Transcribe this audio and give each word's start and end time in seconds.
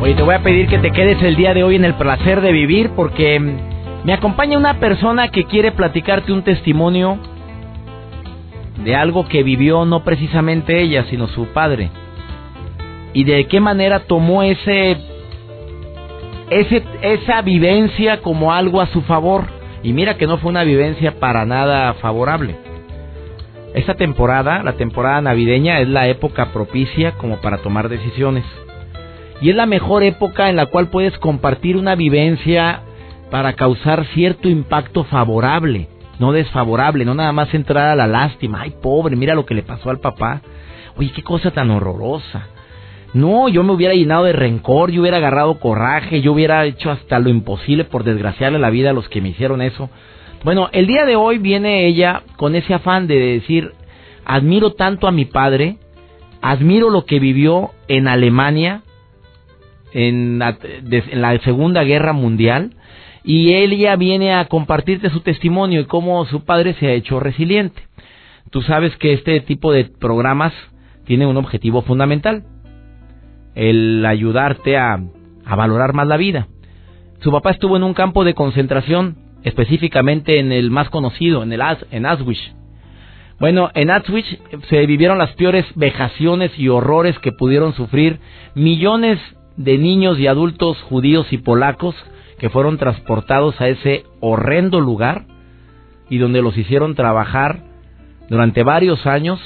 Oye, 0.00 0.14
te 0.14 0.22
voy 0.22 0.34
a 0.34 0.42
pedir 0.42 0.68
que 0.68 0.78
te 0.78 0.90
quedes 0.90 1.22
el 1.22 1.36
día 1.36 1.54
de 1.54 1.64
hoy 1.64 1.74
en 1.76 1.84
el 1.84 1.94
placer 1.94 2.42
de 2.42 2.52
vivir 2.52 2.90
porque 2.94 3.40
me 3.40 4.12
acompaña 4.12 4.58
una 4.58 4.78
persona 4.78 5.28
que 5.28 5.44
quiere 5.44 5.72
platicarte 5.72 6.32
un 6.32 6.42
testimonio 6.42 7.18
de 8.84 8.94
algo 8.94 9.26
que 9.26 9.42
vivió 9.42 9.86
no 9.86 10.04
precisamente 10.04 10.82
ella, 10.82 11.06
sino 11.08 11.28
su 11.28 11.46
padre. 11.46 11.90
Y 13.14 13.24
de 13.24 13.46
qué 13.46 13.58
manera 13.58 14.00
tomó 14.00 14.42
ese, 14.42 14.98
ese 16.50 16.84
esa 17.00 17.40
vivencia 17.40 18.20
como 18.20 18.52
algo 18.52 18.82
a 18.82 18.86
su 18.88 19.00
favor. 19.02 19.46
Y 19.82 19.94
mira 19.94 20.18
que 20.18 20.26
no 20.26 20.36
fue 20.36 20.50
una 20.50 20.64
vivencia 20.64 21.18
para 21.18 21.46
nada 21.46 21.94
favorable. 21.94 22.54
Esta 23.74 23.94
temporada, 23.94 24.62
la 24.62 24.74
temporada 24.74 25.22
navideña, 25.22 25.80
es 25.80 25.88
la 25.88 26.06
época 26.06 26.52
propicia 26.52 27.12
como 27.12 27.40
para 27.40 27.58
tomar 27.58 27.88
decisiones. 27.88 28.44
Y 29.40 29.50
es 29.50 29.56
la 29.56 29.66
mejor 29.66 30.02
época 30.02 30.48
en 30.48 30.56
la 30.56 30.66
cual 30.66 30.88
puedes 30.88 31.16
compartir 31.18 31.76
una 31.76 31.94
vivencia 31.94 32.80
para 33.30 33.52
causar 33.54 34.06
cierto 34.14 34.48
impacto 34.48 35.04
favorable, 35.04 35.88
no 36.18 36.32
desfavorable, 36.32 37.04
no 37.04 37.14
nada 37.14 37.32
más 37.32 37.52
entrar 37.52 37.88
a 37.88 37.96
la 37.96 38.06
lástima. 38.06 38.62
Ay, 38.62 38.74
pobre, 38.82 39.16
mira 39.16 39.34
lo 39.34 39.44
que 39.44 39.54
le 39.54 39.62
pasó 39.62 39.90
al 39.90 40.00
papá. 40.00 40.40
Oye, 40.96 41.12
qué 41.14 41.22
cosa 41.22 41.50
tan 41.50 41.70
horrorosa. 41.70 42.48
No, 43.12 43.48
yo 43.48 43.62
me 43.62 43.72
hubiera 43.72 43.94
llenado 43.94 44.24
de 44.24 44.32
rencor, 44.32 44.90
yo 44.90 45.00
hubiera 45.00 45.18
agarrado 45.18 45.58
coraje, 45.58 46.20
yo 46.20 46.32
hubiera 46.32 46.64
hecho 46.64 46.90
hasta 46.90 47.18
lo 47.18 47.28
imposible 47.28 47.84
por 47.84 48.04
desgraciarle 48.04 48.58
la 48.58 48.70
vida 48.70 48.90
a 48.90 48.94
los 48.94 49.08
que 49.08 49.20
me 49.20 49.30
hicieron 49.30 49.62
eso. 49.62 49.90
Bueno, 50.44 50.68
el 50.72 50.86
día 50.86 51.04
de 51.04 51.16
hoy 51.16 51.38
viene 51.38 51.86
ella 51.86 52.22
con 52.36 52.54
ese 52.54 52.74
afán 52.74 53.06
de 53.06 53.18
decir, 53.18 53.72
admiro 54.24 54.72
tanto 54.74 55.06
a 55.06 55.12
mi 55.12 55.24
padre, 55.24 55.78
admiro 56.42 56.90
lo 56.90 57.04
que 57.06 57.18
vivió 57.18 57.70
en 57.88 58.06
Alemania, 58.06 58.82
en 59.92 60.38
la, 60.38 61.38
Segunda 61.44 61.84
Guerra 61.84 62.12
Mundial 62.12 62.72
y 63.24 63.54
ella 63.54 63.96
viene 63.96 64.34
a 64.34 64.44
compartirte 64.46 65.10
su 65.10 65.20
testimonio 65.20 65.80
y 65.80 65.86
cómo 65.86 66.24
su 66.26 66.44
padre 66.44 66.74
se 66.74 66.86
ha 66.86 66.92
hecho 66.92 67.18
resiliente. 67.20 67.82
Tú 68.50 68.62
sabes 68.62 68.96
que 68.96 69.12
este 69.12 69.40
tipo 69.40 69.72
de 69.72 69.84
programas 69.84 70.52
tiene 71.04 71.26
un 71.26 71.36
objetivo 71.36 71.82
fundamental, 71.82 72.44
el 73.54 74.04
ayudarte 74.06 74.76
a, 74.76 75.00
a 75.44 75.56
valorar 75.56 75.92
más 75.92 76.06
la 76.06 76.16
vida. 76.16 76.48
Su 77.20 77.32
papá 77.32 77.50
estuvo 77.50 77.76
en 77.76 77.82
un 77.82 77.94
campo 77.94 78.22
de 78.24 78.34
concentración, 78.34 79.16
específicamente 79.42 80.38
en 80.38 80.52
el 80.52 80.70
más 80.70 80.90
conocido, 80.90 81.42
en 81.42 81.52
el 81.52 81.62
en 81.90 82.06
Auschwitz. 82.06 82.54
Bueno, 83.38 83.70
en 83.74 83.90
Auschwitz 83.90 84.38
se 84.68 84.86
vivieron 84.86 85.18
las 85.18 85.32
peores 85.32 85.66
vejaciones 85.74 86.56
y 86.58 86.68
horrores 86.68 87.18
que 87.18 87.32
pudieron 87.32 87.74
sufrir 87.74 88.20
millones 88.54 89.18
de 89.56 89.78
niños 89.78 90.18
y 90.18 90.26
adultos 90.26 90.80
judíos 90.82 91.32
y 91.32 91.38
polacos 91.38 91.94
que 92.38 92.50
fueron 92.50 92.78
transportados 92.78 93.60
a 93.60 93.68
ese 93.68 94.04
horrendo 94.20 94.80
lugar 94.80 95.26
y 96.10 96.18
donde 96.18 96.42
los 96.42 96.56
hicieron 96.56 96.94
trabajar 96.94 97.62
durante 98.28 98.62
varios 98.62 99.06
años 99.06 99.40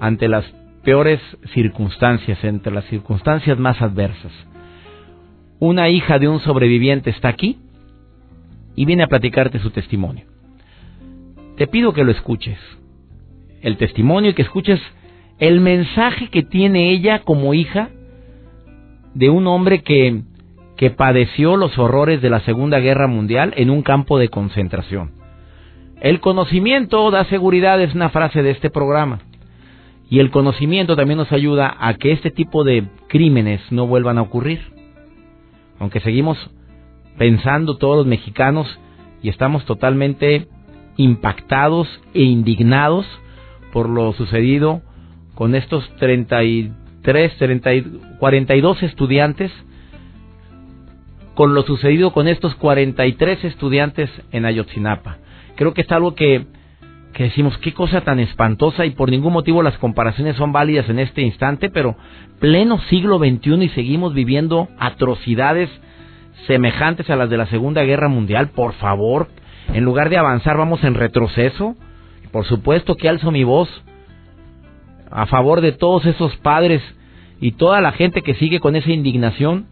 ante 0.00 0.28
las 0.28 0.44
peores 0.82 1.20
circunstancias, 1.54 2.42
entre 2.44 2.72
las 2.72 2.84
circunstancias 2.86 3.58
más 3.58 3.80
adversas. 3.80 4.32
Una 5.60 5.88
hija 5.88 6.18
de 6.18 6.28
un 6.28 6.40
sobreviviente 6.40 7.10
está 7.10 7.28
aquí 7.28 7.58
y 8.74 8.84
viene 8.84 9.04
a 9.04 9.08
platicarte 9.08 9.60
su 9.60 9.70
testimonio. 9.70 10.26
Te 11.56 11.68
pido 11.68 11.92
que 11.92 12.04
lo 12.04 12.10
escuches, 12.10 12.58
el 13.62 13.76
testimonio 13.76 14.30
y 14.30 14.34
que 14.34 14.42
escuches 14.42 14.80
el 15.38 15.60
mensaje 15.60 16.28
que 16.28 16.42
tiene 16.42 16.90
ella 16.90 17.20
como 17.20 17.54
hija 17.54 17.90
de 19.14 19.30
un 19.30 19.46
hombre 19.46 19.82
que, 19.82 20.22
que 20.76 20.90
padeció 20.90 21.56
los 21.56 21.78
horrores 21.78 22.20
de 22.20 22.30
la 22.30 22.40
Segunda 22.40 22.78
Guerra 22.80 23.06
Mundial 23.06 23.54
en 23.56 23.70
un 23.70 23.82
campo 23.82 24.18
de 24.18 24.28
concentración. 24.28 25.12
El 26.00 26.20
conocimiento 26.20 27.10
da 27.10 27.24
seguridad 27.24 27.80
es 27.80 27.94
una 27.94 28.10
frase 28.10 28.42
de 28.42 28.50
este 28.50 28.70
programa. 28.70 29.20
Y 30.10 30.18
el 30.18 30.30
conocimiento 30.30 30.96
también 30.96 31.18
nos 31.18 31.32
ayuda 31.32 31.74
a 31.80 31.94
que 31.94 32.12
este 32.12 32.30
tipo 32.30 32.62
de 32.62 32.84
crímenes 33.08 33.60
no 33.70 33.86
vuelvan 33.86 34.18
a 34.18 34.22
ocurrir. 34.22 34.60
Aunque 35.78 36.00
seguimos 36.00 36.38
pensando 37.16 37.78
todos 37.78 37.96
los 37.96 38.06
mexicanos 38.06 38.78
y 39.22 39.28
estamos 39.28 39.64
totalmente 39.64 40.46
impactados 40.96 41.88
e 42.12 42.22
indignados 42.22 43.06
por 43.72 43.88
lo 43.88 44.12
sucedido 44.12 44.82
con 45.34 45.54
estos 45.54 45.88
33 47.04 47.84
42 48.18 48.82
estudiantes 48.82 49.52
con 51.34 51.54
lo 51.54 51.62
sucedido 51.62 52.12
con 52.12 52.28
estos 52.28 52.54
43 52.56 53.44
estudiantes 53.44 54.10
en 54.32 54.44
Ayotzinapa. 54.46 55.18
Creo 55.56 55.74
que 55.74 55.82
es 55.82 55.92
algo 55.92 56.14
que, 56.14 56.46
que 57.12 57.24
decimos, 57.24 57.58
qué 57.58 57.74
cosa 57.74 58.00
tan 58.02 58.20
espantosa 58.20 58.86
y 58.86 58.90
por 58.90 59.10
ningún 59.10 59.32
motivo 59.32 59.62
las 59.62 59.76
comparaciones 59.78 60.36
son 60.36 60.52
válidas 60.52 60.88
en 60.88 60.98
este 60.98 61.22
instante, 61.22 61.70
pero 61.70 61.96
pleno 62.40 62.78
siglo 62.88 63.18
XXI 63.18 63.64
y 63.64 63.68
seguimos 63.70 64.14
viviendo 64.14 64.68
atrocidades 64.78 65.68
semejantes 66.46 67.10
a 67.10 67.16
las 67.16 67.30
de 67.30 67.36
la 67.36 67.46
Segunda 67.46 67.82
Guerra 67.82 68.08
Mundial. 68.08 68.50
Por 68.50 68.72
favor, 68.74 69.28
en 69.72 69.84
lugar 69.84 70.10
de 70.10 70.18
avanzar 70.18 70.56
vamos 70.56 70.82
en 70.84 70.94
retroceso. 70.94 71.76
Por 72.32 72.44
supuesto 72.46 72.96
que 72.96 73.08
alzo 73.08 73.30
mi 73.30 73.44
voz 73.44 73.68
a 75.10 75.26
favor 75.26 75.60
de 75.60 75.72
todos 75.72 76.04
esos 76.06 76.36
padres 76.36 76.82
y 77.40 77.52
toda 77.52 77.80
la 77.80 77.92
gente 77.92 78.22
que 78.22 78.34
sigue 78.34 78.60
con 78.60 78.76
esa 78.76 78.90
indignación 78.90 79.66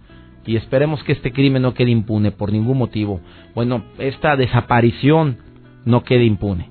y 0.47 0.57
esperemos 0.57 1.03
que 1.05 1.13
este 1.13 1.33
crimen 1.33 1.63
no 1.63 1.75
quede 1.75 1.91
impune 1.91 2.33
por 2.33 2.53
ningún 2.53 2.79
motivo. 2.79 3.21
Bueno, 3.55 3.85
esta 3.99 4.37
desaparición 4.37 5.39
no 5.85 6.03
quede 6.03 6.25
impune. 6.25 6.71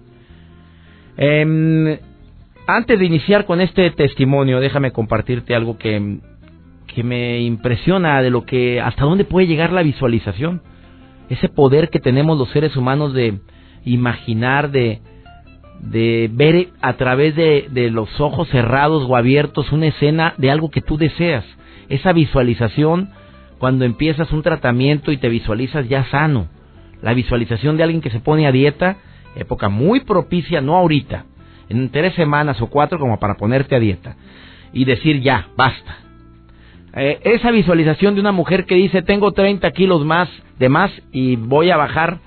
Em, 1.17 1.97
antes 2.67 2.99
de 2.99 3.05
iniciar 3.05 3.45
con 3.45 3.61
este 3.61 3.89
testimonio, 3.91 4.59
déjame 4.59 4.91
compartirte 4.91 5.55
algo 5.55 5.77
que, 5.77 6.19
que 6.87 7.03
me 7.03 7.41
impresiona 7.41 8.21
de 8.21 8.29
lo 8.29 8.45
que 8.45 8.81
hasta 8.81 9.05
dónde 9.05 9.25
puede 9.25 9.47
llegar 9.47 9.71
la 9.71 9.83
visualización. 9.83 10.61
Ese 11.29 11.47
poder 11.47 11.89
que 11.89 11.99
tenemos 11.99 12.37
los 12.37 12.49
seres 12.49 12.75
humanos 12.75 13.13
de 13.13 13.39
imaginar, 13.85 14.71
de, 14.71 14.99
de 15.81 16.29
ver 16.31 16.69
a 16.81 16.93
través 16.93 17.35
de, 17.35 17.67
de, 17.71 17.89
los 17.89 18.21
ojos 18.21 18.47
cerrados 18.49 19.03
o 19.07 19.15
abiertos 19.15 19.71
una 19.71 19.87
escena 19.87 20.35
de 20.37 20.51
algo 20.51 20.69
que 20.69 20.81
tú 20.81 20.97
deseas. 20.97 21.43
Esa 21.89 22.13
visualización 22.13 23.09
cuando 23.57 23.83
empiezas 23.83 24.31
un 24.31 24.43
tratamiento 24.43 25.11
y 25.11 25.17
te 25.17 25.27
visualizas 25.27 25.89
ya 25.89 26.05
sano. 26.05 26.47
La 27.01 27.13
visualización 27.13 27.77
de 27.77 27.83
alguien 27.83 28.01
que 28.01 28.11
se 28.11 28.19
pone 28.19 28.45
a 28.45 28.51
dieta, 28.51 28.97
época 29.35 29.69
muy 29.69 30.01
propicia, 30.01 30.61
no 30.61 30.75
ahorita, 30.77 31.25
en 31.67 31.89
tres 31.89 32.13
semanas 32.13 32.61
o 32.61 32.67
cuatro 32.67 32.99
como 32.99 33.19
para 33.19 33.35
ponerte 33.35 33.75
a 33.75 33.79
dieta 33.79 34.15
y 34.73 34.85
decir 34.85 35.21
ya, 35.21 35.47
basta. 35.57 35.97
Eh, 36.95 37.19
esa 37.23 37.49
visualización 37.49 38.15
de 38.15 38.21
una 38.21 38.31
mujer 38.31 38.65
que 38.65 38.75
dice 38.75 39.01
tengo 39.01 39.31
30 39.31 39.71
kilos 39.71 40.05
más 40.05 40.29
de 40.59 40.69
más 40.69 40.91
y 41.11 41.37
voy 41.37 41.71
a 41.71 41.77
bajar 41.77 42.19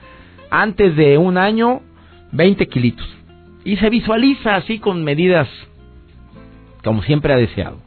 antes 0.50 0.96
de 0.96 1.18
un 1.18 1.36
año 1.36 1.82
20 2.32 2.66
kilitos 2.66 3.23
y 3.64 3.76
se 3.76 3.90
visualiza 3.90 4.56
así 4.56 4.78
con 4.78 5.02
medidas 5.04 5.48
como 6.84 7.02
siempre 7.02 7.32
ha 7.32 7.36
deseado. 7.36 7.78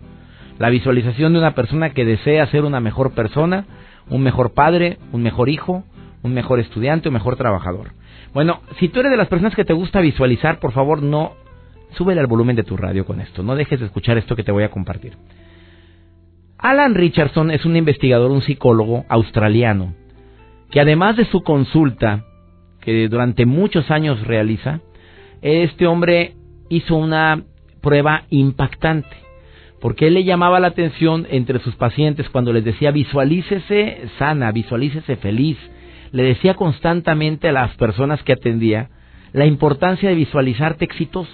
La 0.58 0.70
visualización 0.70 1.34
de 1.34 1.40
una 1.40 1.54
persona 1.54 1.92
que 1.92 2.04
desea 2.04 2.48
ser 2.48 2.66
una 2.66 2.80
mejor 2.80 3.12
persona, 3.12 3.66
un 4.10 4.24
mejor 4.24 4.54
padre, 4.54 4.98
un 5.12 5.22
mejor 5.22 5.50
hijo, 5.50 5.84
un 6.24 6.34
mejor 6.34 6.60
estudiante, 6.60 7.10
un 7.10 7.14
mejor 7.14 7.38
trabajador. 7.38 7.92
Bueno, 8.34 8.62
si 8.80 8.90
tú 8.90 9.00
eres 9.00 9.12
de 9.12 9.18
las 9.18 9.28
personas 9.28 9.56
que 9.56 9.66
te 9.66 9.74
gusta 9.74 10.02
visualizar, 10.02 10.60
por 10.60 10.72
favor 10.72 11.04
no 11.04 11.34
súbele 11.92 12.20
al 12.20 12.28
volumen 12.28 12.56
de 12.56 12.64
tu 12.64 12.76
radio 12.76 13.06
con 13.06 13.22
esto, 13.22 13.44
no 13.44 13.56
dejes 13.56 13.80
de 13.80 13.86
escuchar 13.86 14.18
esto 14.18 14.36
que 14.36 14.44
te 14.44 14.52
voy 14.52 14.64
a 14.64 14.72
compartir. 14.72 15.14
Alan 16.58 16.96
Richardson 16.96 17.52
es 17.52 17.66
un 17.66 17.76
investigador, 17.76 18.32
un 18.32 18.42
psicólogo 18.42 19.06
australiano, 19.10 19.94
que 20.72 20.82
además 20.82 21.16
de 21.16 21.26
su 21.26 21.44
consulta, 21.44 22.26
que 22.82 23.08
durante 23.08 23.46
muchos 23.46 23.90
años 23.92 24.26
realiza, 24.26 24.82
este 25.42 25.88
hombre 25.88 26.34
hizo 26.70 26.96
una 26.96 27.44
prueba 27.82 28.24
impactante, 28.30 29.16
porque 29.80 30.08
él 30.08 30.16
le 30.16 30.24
llamaba 30.24 30.60
la 30.60 30.68
atención 30.68 31.28
entre 31.30 31.60
sus 31.60 31.76
pacientes 31.76 32.30
cuando 32.30 32.52
les 32.52 32.64
decía 32.64 32.92
visualícese 32.92 34.10
sana, 34.18 34.52
visualícese 34.52 35.16
feliz. 35.18 35.58
Le 36.12 36.24
decía 36.24 36.54
constantemente 36.54 37.50
a 37.50 37.52
las 37.52 37.76
personas 37.76 38.24
que 38.24 38.34
atendía 38.34 38.90
la 39.34 39.46
importancia 39.46 40.10
de 40.10 40.16
visualizarte 40.16 40.86
exitoso. 40.86 41.32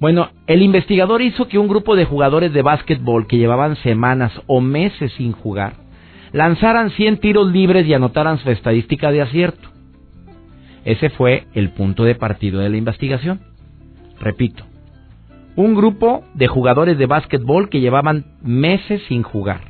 Bueno, 0.00 0.30
el 0.46 0.62
investigador 0.62 1.22
hizo 1.22 1.48
que 1.48 1.58
un 1.58 1.68
grupo 1.68 1.96
de 1.96 2.04
jugadores 2.04 2.52
de 2.52 2.62
básquetbol 2.62 3.26
que 3.26 3.38
llevaban 3.38 3.76
semanas 3.76 4.32
o 4.46 4.60
meses 4.60 5.12
sin 5.12 5.32
jugar 5.32 5.74
lanzaran 6.32 6.90
100 6.90 7.18
tiros 7.18 7.50
libres 7.52 7.86
y 7.86 7.94
anotaran 7.94 8.38
su 8.38 8.50
estadística 8.50 9.12
de 9.12 9.22
acierto. 9.22 9.73
Ese 10.84 11.10
fue 11.10 11.46
el 11.54 11.70
punto 11.70 12.04
de 12.04 12.14
partido 12.14 12.60
de 12.60 12.68
la 12.68 12.76
investigación. 12.76 13.40
Repito, 14.20 14.64
un 15.56 15.74
grupo 15.74 16.24
de 16.34 16.46
jugadores 16.46 16.98
de 16.98 17.06
básquetbol 17.06 17.68
que 17.68 17.80
llevaban 17.80 18.24
meses 18.42 19.02
sin 19.08 19.22
jugar. 19.22 19.60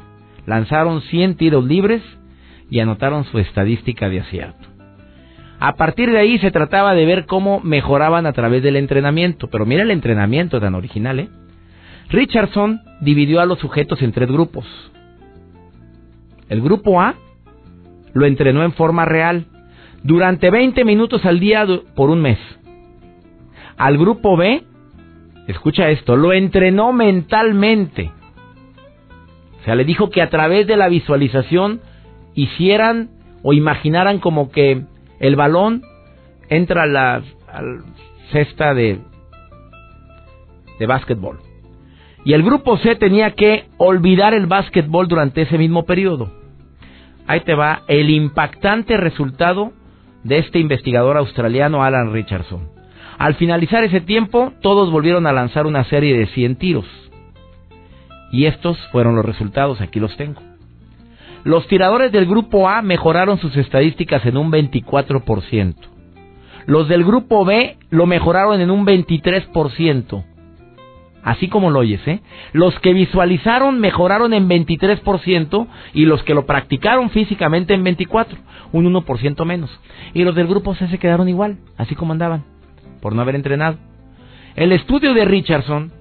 Lanzaron 0.46 1.02
100 1.02 1.36
tiros 1.36 1.64
libres 1.64 2.02
y 2.70 2.80
anotaron 2.80 3.24
su 3.24 3.38
estadística 3.38 4.08
de 4.08 4.20
acierto. 4.20 4.68
A 5.60 5.76
partir 5.76 6.10
de 6.10 6.18
ahí 6.18 6.38
se 6.38 6.50
trataba 6.50 6.94
de 6.94 7.06
ver 7.06 7.26
cómo 7.26 7.60
mejoraban 7.60 8.26
a 8.26 8.32
través 8.32 8.62
del 8.62 8.76
entrenamiento. 8.76 9.48
Pero 9.48 9.66
mira 9.66 9.82
el 9.82 9.90
entrenamiento 9.90 10.60
tan 10.60 10.74
original, 10.74 11.20
¿eh? 11.20 11.28
Richardson 12.10 12.80
dividió 13.00 13.40
a 13.40 13.46
los 13.46 13.60
sujetos 13.60 14.02
en 14.02 14.12
tres 14.12 14.30
grupos. 14.30 14.66
El 16.48 16.60
grupo 16.60 17.00
A 17.00 17.14
lo 18.12 18.26
entrenó 18.26 18.62
en 18.62 18.72
forma 18.72 19.04
real 19.04 19.46
durante 20.04 20.50
20 20.50 20.84
minutos 20.84 21.24
al 21.24 21.40
día 21.40 21.66
por 21.96 22.10
un 22.10 22.20
mes. 22.20 22.38
Al 23.76 23.98
grupo 23.98 24.36
B, 24.36 24.62
escucha 25.48 25.88
esto, 25.88 26.14
lo 26.14 26.32
entrenó 26.32 26.92
mentalmente. 26.92 28.12
O 29.60 29.64
sea, 29.64 29.74
le 29.74 29.84
dijo 29.84 30.10
que 30.10 30.22
a 30.22 30.28
través 30.28 30.66
de 30.66 30.76
la 30.76 30.88
visualización 30.88 31.80
hicieran 32.34 33.08
o 33.42 33.54
imaginaran 33.54 34.18
como 34.18 34.50
que 34.50 34.82
el 35.20 35.36
balón 35.36 35.82
entra 36.50 36.82
a 36.82 36.86
la, 36.86 37.22
cesta 38.30 38.74
de, 38.74 38.98
de 40.78 40.86
básquetbol. 40.86 41.38
Y 42.26 42.34
el 42.34 42.42
grupo 42.42 42.76
C 42.78 42.94
tenía 42.96 43.32
que 43.32 43.66
olvidar 43.78 44.34
el 44.34 44.46
básquetbol 44.46 45.08
durante 45.08 45.42
ese 45.42 45.56
mismo 45.56 45.84
periodo. 45.84 46.30
Ahí 47.26 47.40
te 47.40 47.54
va 47.54 47.82
el 47.88 48.10
impactante 48.10 48.98
resultado 48.98 49.72
de 50.24 50.38
este 50.38 50.58
investigador 50.58 51.16
australiano 51.16 51.84
Alan 51.84 52.12
Richardson. 52.12 52.68
Al 53.18 53.34
finalizar 53.36 53.84
ese 53.84 54.00
tiempo, 54.00 54.52
todos 54.60 54.90
volvieron 54.90 55.26
a 55.26 55.32
lanzar 55.32 55.66
una 55.66 55.84
serie 55.84 56.18
de 56.18 56.26
100 56.26 56.56
tiros. 56.56 56.86
Y 58.32 58.46
estos 58.46 58.76
fueron 58.90 59.14
los 59.14 59.24
resultados, 59.24 59.80
aquí 59.80 60.00
los 60.00 60.16
tengo. 60.16 60.42
Los 61.44 61.68
tiradores 61.68 62.10
del 62.10 62.26
grupo 62.26 62.68
A 62.68 62.82
mejoraron 62.82 63.38
sus 63.38 63.56
estadísticas 63.56 64.24
en 64.26 64.36
un 64.36 64.50
24%. 64.50 65.74
Los 66.66 66.88
del 66.88 67.04
grupo 67.04 67.44
B 67.44 67.76
lo 67.90 68.06
mejoraron 68.06 68.60
en 68.60 68.70
un 68.70 68.86
23%. 68.86 70.24
Así 71.24 71.48
como 71.48 71.70
lo 71.70 71.80
oyes, 71.80 72.06
¿eh? 72.06 72.20
Los 72.52 72.78
que 72.80 72.92
visualizaron 72.92 73.80
mejoraron 73.80 74.34
en 74.34 74.46
23% 74.46 75.66
y 75.94 76.04
los 76.04 76.22
que 76.22 76.34
lo 76.34 76.44
practicaron 76.44 77.08
físicamente 77.10 77.72
en 77.72 77.82
24%, 77.82 78.26
un 78.72 78.92
1% 78.92 79.44
menos. 79.46 79.70
Y 80.12 80.22
los 80.22 80.34
del 80.34 80.46
grupo 80.46 80.74
C 80.74 80.86
se 80.88 80.98
quedaron 80.98 81.28
igual, 81.30 81.56
así 81.78 81.94
como 81.94 82.12
andaban, 82.12 82.44
por 83.00 83.14
no 83.14 83.22
haber 83.22 83.36
entrenado. 83.36 83.78
El 84.54 84.72
estudio 84.72 85.14
de 85.14 85.24
Richardson 85.24 85.92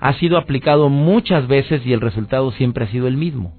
ha 0.00 0.14
sido 0.14 0.38
aplicado 0.38 0.88
muchas 0.88 1.46
veces 1.46 1.84
y 1.84 1.92
el 1.92 2.00
resultado 2.00 2.50
siempre 2.52 2.84
ha 2.84 2.88
sido 2.88 3.06
el 3.06 3.18
mismo. 3.18 3.52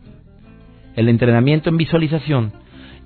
El 0.95 1.07
entrenamiento 1.07 1.69
en 1.69 1.77
visualización 1.77 2.51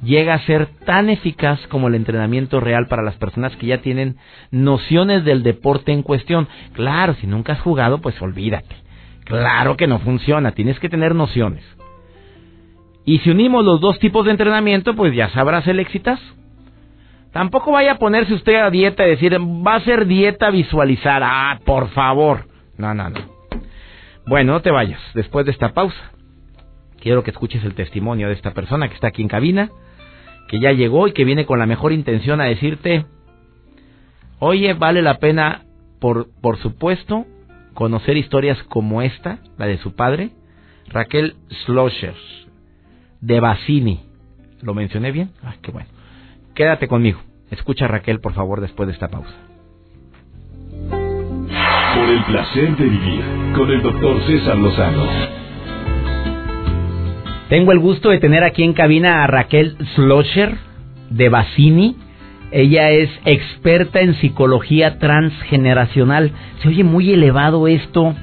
llega 0.04 0.34
a 0.34 0.46
ser 0.46 0.68
tan 0.86 1.10
eficaz 1.10 1.60
como 1.68 1.88
el 1.88 1.96
entrenamiento 1.96 2.60
real 2.60 2.88
para 2.88 3.04
las 3.04 3.16
personas 3.16 3.56
que 3.56 3.68
ya 3.68 3.82
tienen 3.82 4.18
nociones 4.52 5.24
del 5.26 5.44
deporte 5.44 5.92
en 5.92 6.04
cuestión. 6.04 6.48
Claro, 6.74 7.16
si 7.16 7.28
nunca 7.28 7.54
has 7.54 7.62
jugado, 7.62 8.02
pues 8.02 8.22
olvídate. 8.22 8.76
Claro 9.26 9.76
que 9.76 9.88
no 9.88 10.00
funciona, 10.00 10.52
tienes 10.52 10.80
que 10.80 10.90
tener 10.90 11.16
nociones. 11.16 11.64
Y 13.06 13.20
si 13.20 13.30
unimos 13.30 13.64
los 13.64 13.82
dos 13.82 14.00
tipos 14.00 14.26
de 14.26 14.32
entrenamiento, 14.32 14.96
pues 14.96 15.14
ya 15.16 15.30
sabrás 15.30 15.68
el 15.68 15.80
éxito. 15.80 16.16
Tampoco 17.32 17.72
vaya 17.72 17.94
a 17.94 18.00
ponerse 18.00 18.34
usted 18.34 18.56
a 18.56 18.70
dieta 18.70 19.06
y 19.06 19.10
decir, 19.10 19.38
va 19.40 19.76
a 19.76 19.82
ser 19.82 20.06
dieta 20.06 20.50
visualizar. 20.50 21.22
Ah, 21.24 21.60
por 21.66 21.90
favor. 21.90 22.48
No, 22.78 22.94
no, 22.94 23.10
no. 23.10 23.20
Bueno, 24.28 24.54
no 24.54 24.62
te 24.62 24.72
vayas 24.72 25.00
después 25.14 25.46
de 25.46 25.52
esta 25.52 25.74
pausa. 25.74 26.12
Quiero 27.00 27.24
que 27.24 27.32
escuches 27.32 27.64
el 27.64 27.76
testimonio 27.76 28.28
de 28.28 28.34
esta 28.34 28.52
persona 28.52 28.88
que 28.88 28.96
está 28.96 29.08
aquí 29.08 29.22
en 29.22 29.28
cabina 29.28 29.70
que 30.48 30.60
ya 30.60 30.72
llegó 30.72 31.08
y 31.08 31.14
que 31.14 31.26
viene 31.26 31.46
con 31.46 31.60
la 31.60 31.66
mejor 31.66 31.92
intención 31.92 32.42
a 32.42 32.46
decirte, 32.46 33.06
oye, 34.40 34.74
vale 34.74 35.02
la 35.02 35.18
pena, 35.18 35.64
por, 36.00 36.28
por 36.42 36.58
supuesto, 36.58 37.26
conocer 37.74 38.18
historias 38.18 38.62
como 38.64 39.02
esta, 39.02 39.40
la 39.58 39.68
de 39.68 39.78
su 39.78 39.96
padre, 39.96 40.32
Raquel 40.88 41.36
Slosher, 41.66 42.16
de 43.22 43.40
Bassini. 43.40 44.02
¿Lo 44.62 44.74
mencioné 44.74 45.12
bien? 45.12 45.32
Ah, 45.44 45.56
qué 45.62 45.72
bueno. 45.72 45.90
Quédate 46.54 46.88
conmigo. 46.88 47.20
Escucha 47.52 47.86
a 47.86 47.88
Raquel, 47.90 48.20
por 48.20 48.34
favor, 48.34 48.62
después 48.62 48.88
de 48.88 48.94
esta 48.94 49.10
pausa. 49.10 49.34
Por 50.80 52.10
el 52.10 52.24
placer 52.26 52.76
de 52.76 52.86
vivir 52.86 53.22
con 53.56 53.70
el 53.70 53.82
doctor 53.82 54.22
César 54.26 54.58
Lozano. 54.58 55.45
Tengo 57.50 57.72
el 57.72 57.80
gusto 57.80 58.10
de 58.10 58.20
tener 58.20 58.44
aquí 58.44 58.64
en 58.64 58.74
cabina 58.74 59.24
a 59.24 59.28
Raquel 59.28 59.78
Slosher 59.94 60.56
de 61.12 61.30
Bassini. 61.30 61.96
Ella 62.52 62.90
es 62.90 63.10
experta 63.24 64.00
en 64.00 64.16
psicología 64.16 64.98
transgeneracional. 64.98 66.32
Se 66.62 66.70
oye 66.70 66.84
muy 66.84 67.12
elevado 67.12 67.68
esto, 67.68 68.16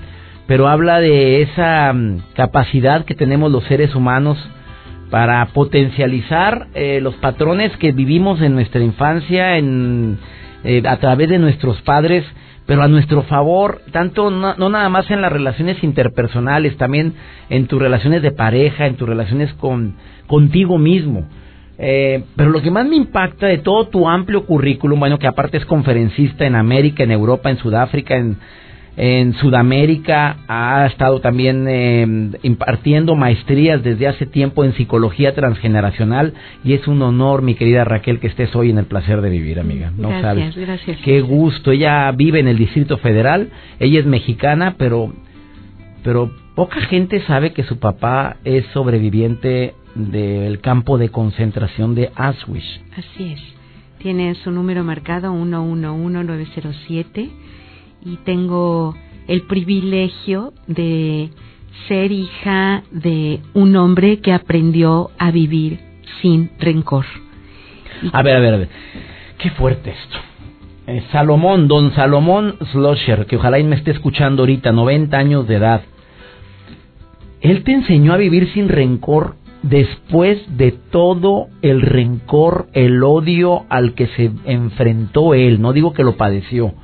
pero 0.48 0.66
habla 0.66 0.98
de 0.98 1.42
esa 1.42 1.92
mm, 1.92 2.22
capacidad 2.34 3.04
que 3.04 3.14
tenemos 3.14 3.52
los 3.52 3.62
seres 3.64 3.94
humanos 3.94 4.38
para 5.08 5.46
potencializar 5.46 6.66
eh, 6.74 6.98
los 7.00 7.14
patrones 7.14 7.76
que 7.76 7.92
vivimos 7.92 8.40
en 8.40 8.54
nuestra 8.54 8.82
infancia, 8.82 9.56
en, 9.56 10.19
eh, 10.64 10.82
a 10.84 10.96
través 10.96 11.28
de 11.28 11.38
nuestros 11.38 11.80
padres 11.82 12.24
pero 12.67 12.82
a 12.82 12.88
nuestro 12.88 13.23
favor, 13.23 13.82
tanto 13.91 14.31
no, 14.31 14.55
nada 14.56 14.88
más 14.88 15.11
en 15.11 15.20
las 15.20 15.32
relaciones 15.32 15.82
interpersonales, 15.82 16.76
también 16.76 17.15
en 17.48 17.67
tus 17.67 17.81
relaciones 17.81 18.22
de 18.22 18.31
pareja, 18.31 18.86
en 18.86 18.96
tus 18.96 19.08
relaciones 19.08 19.53
con 19.55 19.94
contigo 20.27 20.79
mismo. 20.79 21.27
Eh, 21.79 22.25
pero 22.36 22.51
lo 22.51 22.63
que 22.63 22.70
más 22.70 22.86
me 22.86 22.96
impacta 22.96 23.46
de 23.46 23.58
todo 23.58 23.89
tu 23.89 24.08
amplio 24.08 24.46
currículum, 24.46 25.01
bueno, 25.01 25.19
que 25.19 25.27
aparte 25.27 25.56
es 25.56 25.65
conferencista 25.67 26.46
en 26.46 26.55
América, 26.55 27.03
en 27.03 27.10
Europa, 27.10 27.51
en 27.51 27.58
Sudáfrica, 27.58 28.17
en, 28.17 28.36
en 28.96 29.32
Sudamérica, 29.34 30.37
ha 30.49 30.87
estado 30.87 31.20
también 31.20 31.67
eh, 31.67 32.06
impartiendo 32.43 33.15
maestrías 33.15 33.82
desde 33.82 34.06
hace 34.06 34.27
tiempo 34.27 34.65
en 34.65 34.75
psicología 34.75 35.34
transgeneracional 35.34 36.34
y 36.63 36.75
es 36.75 36.87
un 36.87 37.01
honor, 37.01 37.41
mi 37.41 37.55
querida 37.55 37.84
Raquel, 37.84 38.20
que 38.20 38.27
estés 38.27 38.55
hoy 38.55 38.70
en 38.70 38.79
el 38.79 38.84
placer 38.84 39.22
de 39.22 39.31
vivir, 39.31 39.58
amiga. 39.58 39.93
No 39.96 40.11
gracias, 40.11 40.56
Gracias. 40.56 40.99
Qué 41.05 41.22
gusto. 41.22 41.72
Ella 41.72 42.13
vive 42.13 42.41
en 42.41 42.49
el 42.49 42.58
Distrito 42.58 42.99
Federal, 42.99 43.51
ella 43.79 44.01
es 44.01 44.06
mexicana, 44.06 44.75
pero, 44.77 45.13
pero 46.05 46.31
poca 46.55 46.81
gente 46.82 47.22
sabe 47.22 47.53
que 47.53 47.63
su 47.63 47.79
papá 47.79 48.37
es 48.44 48.67
sobreviviente 48.75 49.75
del 49.94 50.61
campo 50.61 50.99
de 50.99 51.08
concentración 51.08 51.94
de 51.94 52.11
Auschwitz. 52.15 52.82
Así 52.96 53.32
es. 53.32 53.41
Tiene 53.99 54.34
su 54.34 54.51
número 54.51 54.84
marcado 54.84 55.32
111907 55.32 57.31
y 58.05 58.17
tengo 58.25 58.94
el 59.29 59.43
privilegio 59.43 60.53
de 60.67 61.31
ser 61.89 62.13
hija 62.13 62.82
de 62.91 63.41
un 63.55 63.77
hombre 63.77 64.21
que 64.21 64.32
aprendió 64.32 65.11
a 65.19 65.31
vivir 65.31 65.81
sin 66.21 66.51
rencor. 66.59 67.05
A 68.13 68.23
ver, 68.23 68.37
a 68.37 68.41
ver, 68.41 68.55
a 68.55 68.56
ver. 68.59 68.69
Qué 69.39 69.51
fuerte 69.51 69.91
esto. 69.91 70.19
Eh, 70.87 71.03
Salomón, 71.13 71.69
don 71.69 71.94
Salomón 71.94 72.56
Slosher, 72.73 73.27
que 73.27 73.37
ojalá 73.37 73.59
y 73.59 73.65
me 73.65 73.77
esté 73.77 73.93
escuchando 73.93 74.43
ahorita, 74.43 74.73
90 74.73 75.17
años 75.17 75.47
de 75.47 75.56
edad. 75.56 75.82
Él 77.41 77.63
te 77.65 77.73
enseñó 77.73 78.13
a 78.13 78.17
vivir 78.17 78.53
sin 78.53 78.69
rencor 78.69 79.37
después 79.63 80.41
de 80.56 80.73
todo 80.73 81.47
el 81.63 81.82
rencor, 81.82 82.67
el 82.73 83.03
odio 83.03 83.65
al 83.69 83.94
que 83.94 84.09
se 84.09 84.32
enfrentó 84.44 85.35
él. 85.35 85.61
No 85.61 85.73
digo 85.73 85.93
que 85.93 86.05
lo 86.05 86.17
padeció, 86.17 86.75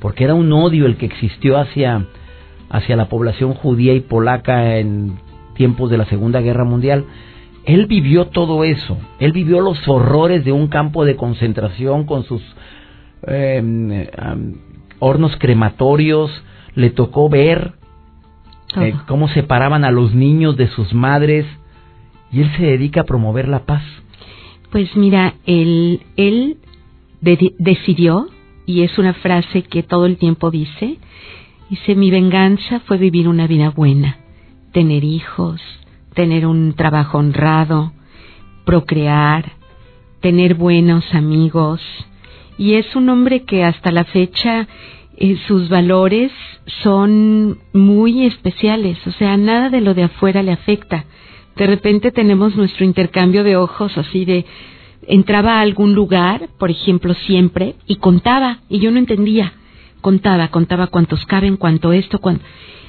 porque 0.00 0.24
era 0.24 0.34
un 0.34 0.52
odio 0.52 0.86
el 0.86 0.96
que 0.96 1.06
existió 1.06 1.58
hacia, 1.58 2.06
hacia 2.68 2.96
la 2.96 3.08
población 3.08 3.54
judía 3.54 3.94
y 3.94 4.00
polaca 4.00 4.78
en 4.78 5.18
tiempos 5.54 5.90
de 5.90 5.98
la 5.98 6.06
Segunda 6.06 6.40
Guerra 6.40 6.64
Mundial. 6.64 7.04
Él 7.64 7.86
vivió 7.86 8.26
todo 8.28 8.64
eso, 8.64 8.96
él 9.18 9.32
vivió 9.32 9.60
los 9.60 9.86
horrores 9.86 10.44
de 10.44 10.52
un 10.52 10.68
campo 10.68 11.04
de 11.04 11.16
concentración 11.16 12.04
con 12.04 12.24
sus 12.24 12.42
em, 13.26 14.06
hornos 14.98 15.36
crematorios, 15.36 16.30
le 16.74 16.90
tocó 16.90 17.28
ver 17.28 17.72
eh, 18.76 18.94
cómo 19.06 19.28
separaban 19.28 19.84
a 19.84 19.90
los 19.90 20.14
niños 20.14 20.56
de 20.56 20.68
sus 20.68 20.94
madres, 20.94 21.44
y 22.32 22.40
él 22.40 22.50
se 22.56 22.62
dedica 22.62 23.02
a 23.02 23.04
promover 23.04 23.48
la 23.48 23.66
paz. 23.66 23.82
Pues 24.70 24.96
mira, 24.96 25.34
él, 25.46 26.00
él 26.16 26.58
decidió, 27.20 28.28
y 28.70 28.84
es 28.84 28.98
una 28.98 29.14
frase 29.14 29.62
que 29.62 29.82
todo 29.82 30.06
el 30.06 30.16
tiempo 30.16 30.52
dice, 30.52 30.98
dice, 31.68 31.96
mi 31.96 32.12
venganza 32.12 32.78
fue 32.80 32.98
vivir 32.98 33.26
una 33.26 33.48
vida 33.48 33.70
buena, 33.70 34.18
tener 34.70 35.02
hijos, 35.02 35.60
tener 36.14 36.46
un 36.46 36.74
trabajo 36.74 37.18
honrado, 37.18 37.92
procrear, 38.64 39.52
tener 40.20 40.54
buenos 40.54 41.04
amigos. 41.12 41.80
Y 42.58 42.74
es 42.74 42.94
un 42.94 43.08
hombre 43.08 43.42
que 43.42 43.64
hasta 43.64 43.90
la 43.90 44.04
fecha 44.04 44.68
eh, 45.16 45.36
sus 45.48 45.68
valores 45.68 46.30
son 46.84 47.58
muy 47.72 48.26
especiales, 48.26 49.04
o 49.04 49.10
sea, 49.10 49.36
nada 49.36 49.68
de 49.68 49.80
lo 49.80 49.94
de 49.94 50.04
afuera 50.04 50.44
le 50.44 50.52
afecta. 50.52 51.06
De 51.56 51.66
repente 51.66 52.12
tenemos 52.12 52.54
nuestro 52.54 52.84
intercambio 52.84 53.42
de 53.42 53.56
ojos 53.56 53.98
así 53.98 54.24
de 54.24 54.46
entraba 55.06 55.58
a 55.58 55.60
algún 55.60 55.94
lugar, 55.94 56.48
por 56.58 56.70
ejemplo, 56.70 57.14
siempre 57.14 57.74
y 57.86 57.96
contaba 57.96 58.58
y 58.68 58.80
yo 58.80 58.90
no 58.90 58.98
entendía. 58.98 59.54
Contaba, 60.00 60.48
contaba 60.48 60.86
cuántos 60.86 61.26
caben, 61.26 61.56
cuánto 61.56 61.92
esto, 61.92 62.20
cuánto 62.20 62.44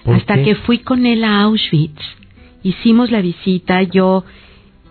hasta 0.06 0.44
que 0.44 0.56
fui 0.56 0.80
con 0.80 1.06
él 1.06 1.24
a 1.24 1.42
Auschwitz. 1.42 2.02
Hicimos 2.64 3.12
la 3.12 3.22
visita, 3.22 3.84
yo 3.84 4.24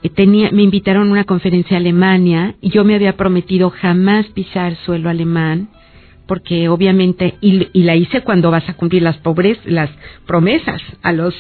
eh, 0.03 0.09
tenía, 0.09 0.51
me 0.51 0.63
invitaron 0.63 1.09
a 1.09 1.13
una 1.13 1.25
conferencia 1.25 1.77
a 1.77 1.81
Alemania 1.81 2.55
y 2.61 2.71
yo 2.71 2.85
me 2.85 2.95
había 2.95 3.17
prometido 3.17 3.71
jamás 3.71 4.27
pisar 4.27 4.77
suelo 4.85 5.09
alemán 5.09 5.69
porque 6.27 6.69
obviamente 6.69 7.35
y, 7.41 7.69
la 7.83 7.97
hice 7.97 8.23
cuando 8.23 8.53
vas 8.53 8.69
a 8.69 8.75
cumplir 8.75 9.03
las 9.03 9.17
pobres 9.19 9.59
las 9.65 9.91
promesas 10.27 10.81
a 11.03 11.13
los 11.13 11.35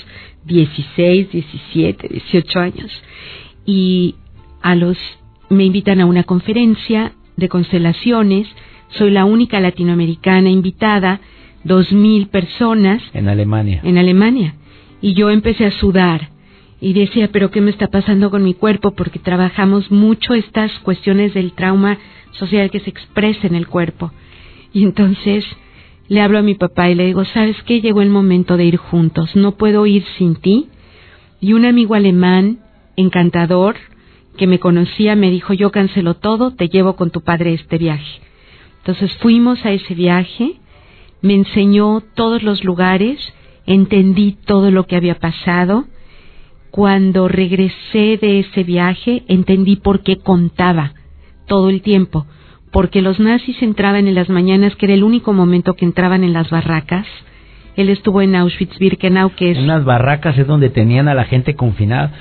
16, 0.46 1.30
17, 1.30 2.08
18 2.08 2.58
años 2.58 2.90
y 3.64 4.16
a 4.62 4.75
los 4.75 4.99
me 5.50 5.64
invitan 5.64 6.00
a 6.00 6.07
una 6.07 6.25
conferencia 6.25 7.12
de 7.37 7.49
constelaciones 7.49 8.49
soy 8.90 9.11
la 9.11 9.25
única 9.25 9.61
latinoamericana 9.61 10.50
invitada 10.50 11.21
dos 11.64 11.92
mil 11.92 12.28
personas 12.28 13.02
en 13.12 13.28
Alemania 13.28 13.80
en 13.85 13.99
Alemania 13.99 14.54
y 15.00 15.14
yo 15.14 15.30
empecé 15.30 15.66
a 15.66 15.71
sudar 15.71 16.30
y 16.80 16.95
decía, 16.95 17.28
pero 17.30 17.50
¿qué 17.50 17.61
me 17.61 17.71
está 17.71 17.88
pasando 17.88 18.30
con 18.30 18.42
mi 18.42 18.54
cuerpo? 18.54 18.92
Porque 18.92 19.19
trabajamos 19.19 19.90
mucho 19.90 20.33
estas 20.35 20.73
cuestiones 20.80 21.35
del 21.35 21.52
trauma 21.52 21.99
social 22.33 22.71
que 22.71 22.80
se 22.80 22.90
expresa 22.90 23.47
en 23.47 23.54
el 23.54 23.66
cuerpo. 23.66 24.12
Y 24.73 24.85
entonces 24.85 25.45
le 26.09 26.23
hablo 26.23 26.38
a 26.38 26.42
mi 26.42 26.54
papá 26.54 26.88
y 26.88 26.95
le 26.95 27.07
digo, 27.07 27.25
¿sabes 27.26 27.57
qué? 27.64 27.80
Llegó 27.80 28.00
el 28.00 28.09
momento 28.09 28.57
de 28.57 28.64
ir 28.64 28.76
juntos, 28.76 29.37
no 29.37 29.57
puedo 29.57 29.85
ir 29.87 30.04
sin 30.16 30.37
ti. 30.37 30.69
Y 31.40 31.52
un 31.52 31.66
amigo 31.66 31.95
alemán, 31.95 32.61
encantador, 32.97 33.76
que 34.40 34.47
me 34.47 34.59
conocía, 34.59 35.16
me 35.16 35.30
dijo, 35.30 35.52
yo 35.52 35.70
cancelo 35.70 36.14
todo, 36.14 36.52
te 36.52 36.70
llevo 36.70 36.97
con 36.97 37.11
tu 37.11 37.20
padre 37.20 37.52
este 37.52 37.76
viaje. 37.76 38.23
Entonces 38.78 39.14
fuimos 39.18 39.62
a 39.66 39.70
ese 39.70 39.94
viaje, 39.94 40.54
me 41.20 41.35
enseñó 41.35 42.00
todos 42.14 42.42
los 42.42 42.64
lugares, 42.64 43.18
entendí 43.66 44.38
todo 44.47 44.70
lo 44.70 44.87
que 44.87 44.97
había 44.97 45.16
pasado, 45.16 45.85
cuando 46.70 47.28
regresé 47.28 48.16
de 48.16 48.38
ese 48.38 48.64
viaje 48.64 49.25
entendí 49.28 49.76
por 49.76 50.02
qué 50.02 50.16
contaba 50.16 50.94
todo 51.47 51.68
el 51.68 51.82
tiempo, 51.82 52.25
porque 52.73 53.02
los 53.02 53.20
nazis 53.20 53.61
entraban 53.61 54.09
en 54.09 54.14
las 54.14 54.30
mañanas, 54.30 54.75
que 54.76 54.87
era 54.87 54.94
el 54.94 55.04
único 55.04 55.35
momento 55.35 55.75
que 55.75 55.85
entraban 55.85 56.25
en 56.25 56.32
las 56.32 56.49
barracas. 56.49 57.06
Él 57.76 57.90
estuvo 57.90 58.23
en 58.23 58.35
Auschwitz-Birkenau, 58.35 59.35
que 59.35 59.50
es... 59.50 59.59
En 59.59 59.66
las 59.66 59.85
barracas 59.85 60.38
es 60.38 60.47
donde 60.47 60.70
tenían 60.70 61.09
a 61.09 61.14
la 61.14 61.25
gente 61.25 61.56
confinada, 61.56 62.14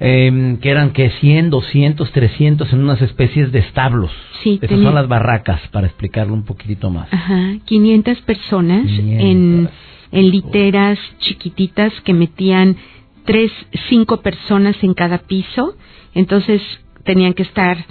eh, 0.00 0.58
que 0.60 0.70
eran 0.70 0.90
que 0.92 1.10
100, 1.10 1.50
200, 1.50 2.10
300 2.12 2.72
en 2.72 2.82
unas 2.82 3.00
especies 3.02 3.52
de 3.52 3.60
establos. 3.60 4.10
Sí, 4.42 4.58
Esas 4.60 4.80
son 4.80 4.94
las 4.94 5.08
barracas, 5.08 5.60
para 5.68 5.86
explicarlo 5.86 6.34
un 6.34 6.44
poquitito 6.44 6.90
más. 6.90 7.12
Ajá, 7.12 7.56
500 7.64 8.20
personas 8.22 8.86
En, 8.88 9.68
en 10.12 10.30
literas 10.30 10.98
chiquititas 11.20 11.92
que 12.02 12.14
metían 12.14 12.76
tres, 13.24 13.50
cinco 13.88 14.18
personas 14.22 14.76
en 14.82 14.94
cada 14.94 15.18
piso, 15.18 15.74
entonces 16.14 16.62
tenían 17.04 17.34
que 17.34 17.42
estar 17.42 17.84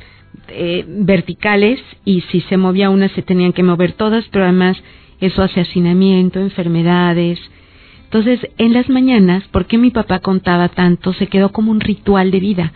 eh, 0.49 0.85
verticales 0.87 1.79
y 2.03 2.21
si 2.21 2.41
se 2.41 2.57
movía 2.57 2.89
una 2.89 3.09
se 3.09 3.21
tenían 3.21 3.53
que 3.53 3.63
mover 3.63 3.93
todas, 3.93 4.25
pero 4.31 4.45
además 4.45 4.77
eso 5.19 5.43
hace 5.43 5.61
hacinamiento, 5.61 6.39
enfermedades. 6.39 7.39
Entonces, 8.15 8.49
en 8.57 8.71
las 8.71 8.87
mañanas, 8.87 9.43
¿por 9.49 9.65
qué 9.65 9.77
mi 9.77 9.91
papá 9.91 10.19
contaba 10.19 10.69
tanto? 10.69 11.11
Se 11.11 11.27
quedó 11.27 11.49
como 11.49 11.69
un 11.69 11.81
ritual 11.81 12.31
de 12.31 12.39
vida, 12.39 12.71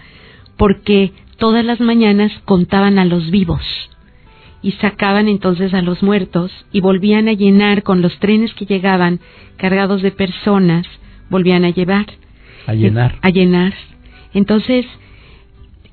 porque 0.57 1.13
todas 1.37 1.63
las 1.63 1.79
mañanas 1.79 2.33
contaban 2.43 2.99
a 2.99 3.05
los 3.05 3.31
vivos 3.31 3.61
y 4.61 4.73
sacaban 4.73 5.29
entonces 5.29 5.73
a 5.73 5.81
los 5.81 6.03
muertos 6.03 6.51
y 6.73 6.81
volvían 6.81 7.29
a 7.29 7.31
llenar 7.31 7.83
con 7.83 8.01
los 8.01 8.19
trenes 8.19 8.53
que 8.53 8.65
llegaban 8.65 9.21
cargados 9.55 10.01
de 10.01 10.11
personas, 10.11 10.85
volvían 11.29 11.63
a 11.63 11.69
llevar. 11.69 12.07
A 12.67 12.73
llenar. 12.73 13.15
A 13.21 13.29
llenar. 13.29 13.73
Entonces, 14.33 14.85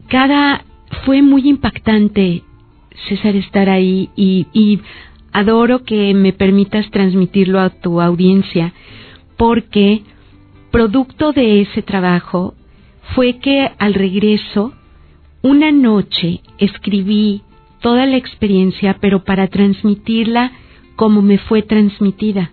cada 0.09 0.65
fue 1.05 1.23
muy 1.23 1.49
impactante, 1.49 2.43
César, 3.09 3.37
estar 3.37 3.69
ahí 3.69 4.11
y, 4.17 4.49
y 4.53 4.81
adoro 5.33 5.85
que 5.85 6.15
me 6.15 6.33
permitas 6.33 6.91
transmitirlo 6.91 7.61
a 7.61 7.71
tu 7.71 8.01
audiencia, 8.01 8.73
porque 9.37 10.03
producto 10.71 11.33
de 11.33 11.63
ese 11.63 11.83
trabajo 11.83 12.55
fue 13.15 13.39
que 13.39 13.71
al 13.79 13.95
regreso, 13.95 14.73
una 15.43 15.71
noche 15.71 16.41
escribí 16.59 17.43
toda 17.81 18.07
la 18.07 18.17
experiencia, 18.17 18.99
pero 19.01 19.25
para 19.25 19.49
transmitirla 19.49 20.53
como 20.97 21.23
me 21.23 21.39
fue 21.39 21.63
transmitida. 21.63 22.53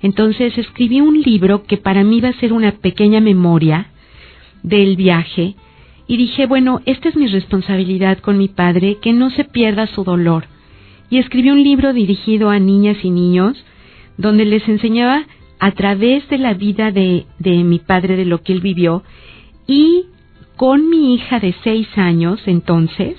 Entonces 0.00 0.58
escribí 0.58 1.00
un 1.00 1.20
libro 1.20 1.62
que 1.64 1.76
para 1.76 2.02
mí 2.02 2.20
va 2.20 2.30
a 2.30 2.40
ser 2.40 2.52
una 2.52 2.72
pequeña 2.72 3.20
memoria 3.20 3.86
del 4.62 4.96
viaje 4.96 5.54
y 6.08 6.16
dije, 6.16 6.46
bueno, 6.46 6.80
esta 6.84 7.08
es 7.08 7.16
mi 7.16 7.28
responsabilidad 7.28 8.18
con 8.18 8.36
mi 8.36 8.48
padre, 8.48 8.98
que 9.00 9.12
no 9.12 9.30
se 9.30 9.44
pierda 9.44 9.86
su 9.86 10.02
dolor. 10.02 10.46
Y 11.10 11.18
escribí 11.18 11.50
un 11.50 11.62
libro 11.62 11.92
dirigido 11.92 12.50
a 12.50 12.58
niñas 12.58 12.98
y 13.04 13.10
niños 13.10 13.64
donde 14.16 14.44
les 14.44 14.68
enseñaba 14.68 15.26
a 15.62 15.70
través 15.70 16.28
de 16.28 16.38
la 16.38 16.54
vida 16.54 16.90
de, 16.90 17.24
de 17.38 17.62
mi 17.62 17.78
padre, 17.78 18.16
de 18.16 18.24
lo 18.24 18.42
que 18.42 18.52
él 18.52 18.60
vivió, 18.60 19.04
y 19.68 20.06
con 20.56 20.90
mi 20.90 21.14
hija 21.14 21.38
de 21.38 21.54
seis 21.62 21.86
años 21.94 22.42
entonces, 22.46 23.16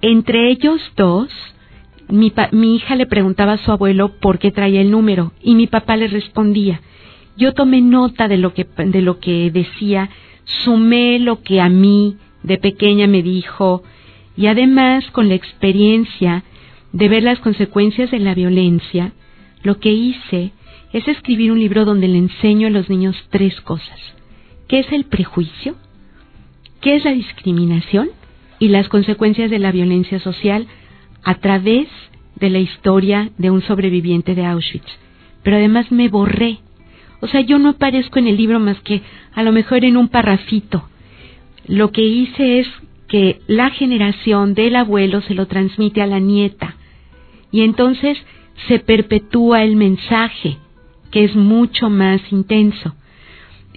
entre 0.00 0.48
ellos 0.52 0.80
dos, 0.96 1.28
mi, 2.08 2.32
hija 2.76 2.94
le 2.94 3.06
preguntaba 3.06 3.54
a 3.54 3.58
su 3.58 3.72
abuelo 3.72 4.12
por 4.20 4.38
qué 4.38 4.52
traía 4.52 4.80
el 4.80 4.92
número 4.92 5.32
y 5.42 5.56
mi 5.56 5.66
papá 5.66 5.96
le 5.96 6.06
respondía. 6.06 6.80
Yo 7.36 7.52
tomé 7.52 7.80
nota 7.80 8.28
de 8.28 8.38
lo 8.38 8.54
que, 8.54 8.64
de 8.64 9.02
lo 9.02 9.18
que 9.18 9.50
decía, 9.50 10.08
sumé 10.44 11.18
lo 11.18 11.42
que 11.42 11.60
a 11.60 11.68
mí 11.68 12.16
de 12.44 12.58
pequeña 12.58 13.08
me 13.08 13.24
dijo 13.24 13.82
y 14.36 14.46
además 14.46 15.10
con 15.10 15.28
la 15.28 15.34
experiencia 15.34 16.44
de 16.92 17.08
ver 17.08 17.24
las 17.24 17.40
consecuencias 17.40 18.12
de 18.12 18.20
la 18.20 18.34
violencia, 18.34 19.14
lo 19.64 19.80
que 19.80 19.90
hice 19.90 20.52
es 20.92 21.08
escribir 21.08 21.52
un 21.52 21.58
libro 21.58 21.84
donde 21.84 22.08
le 22.08 22.18
enseño 22.18 22.66
a 22.66 22.70
los 22.70 22.88
niños 22.88 23.16
tres 23.30 23.60
cosas. 23.62 23.98
¿Qué 24.68 24.80
es 24.80 24.92
el 24.92 25.04
prejuicio? 25.04 25.74
¿Qué 26.80 26.96
es 26.96 27.04
la 27.04 27.12
discriminación? 27.12 28.10
Y 28.58 28.68
las 28.68 28.88
consecuencias 28.88 29.50
de 29.50 29.58
la 29.58 29.72
violencia 29.72 30.18
social 30.20 30.66
a 31.22 31.36
través 31.36 31.88
de 32.36 32.50
la 32.50 32.58
historia 32.58 33.30
de 33.38 33.50
un 33.50 33.62
sobreviviente 33.62 34.34
de 34.34 34.44
Auschwitz. 34.44 34.86
Pero 35.42 35.56
además 35.56 35.90
me 35.90 36.08
borré. 36.08 36.58
O 37.20 37.26
sea, 37.26 37.40
yo 37.40 37.58
no 37.58 37.70
aparezco 37.70 38.18
en 38.18 38.26
el 38.26 38.36
libro 38.36 38.60
más 38.60 38.80
que 38.80 39.02
a 39.34 39.42
lo 39.42 39.52
mejor 39.52 39.84
en 39.84 39.96
un 39.96 40.08
parrafito. 40.08 40.88
Lo 41.66 41.92
que 41.92 42.02
hice 42.02 42.60
es 42.60 42.68
que 43.08 43.40
la 43.46 43.70
generación 43.70 44.54
del 44.54 44.74
abuelo 44.76 45.20
se 45.22 45.34
lo 45.34 45.46
transmite 45.46 46.02
a 46.02 46.06
la 46.06 46.18
nieta. 46.18 46.76
Y 47.50 47.62
entonces 47.62 48.18
se 48.68 48.78
perpetúa 48.78 49.62
el 49.62 49.76
mensaje, 49.76 50.56
que 51.12 51.24
es 51.24 51.36
mucho 51.36 51.88
más 51.90 52.20
intenso. 52.32 52.96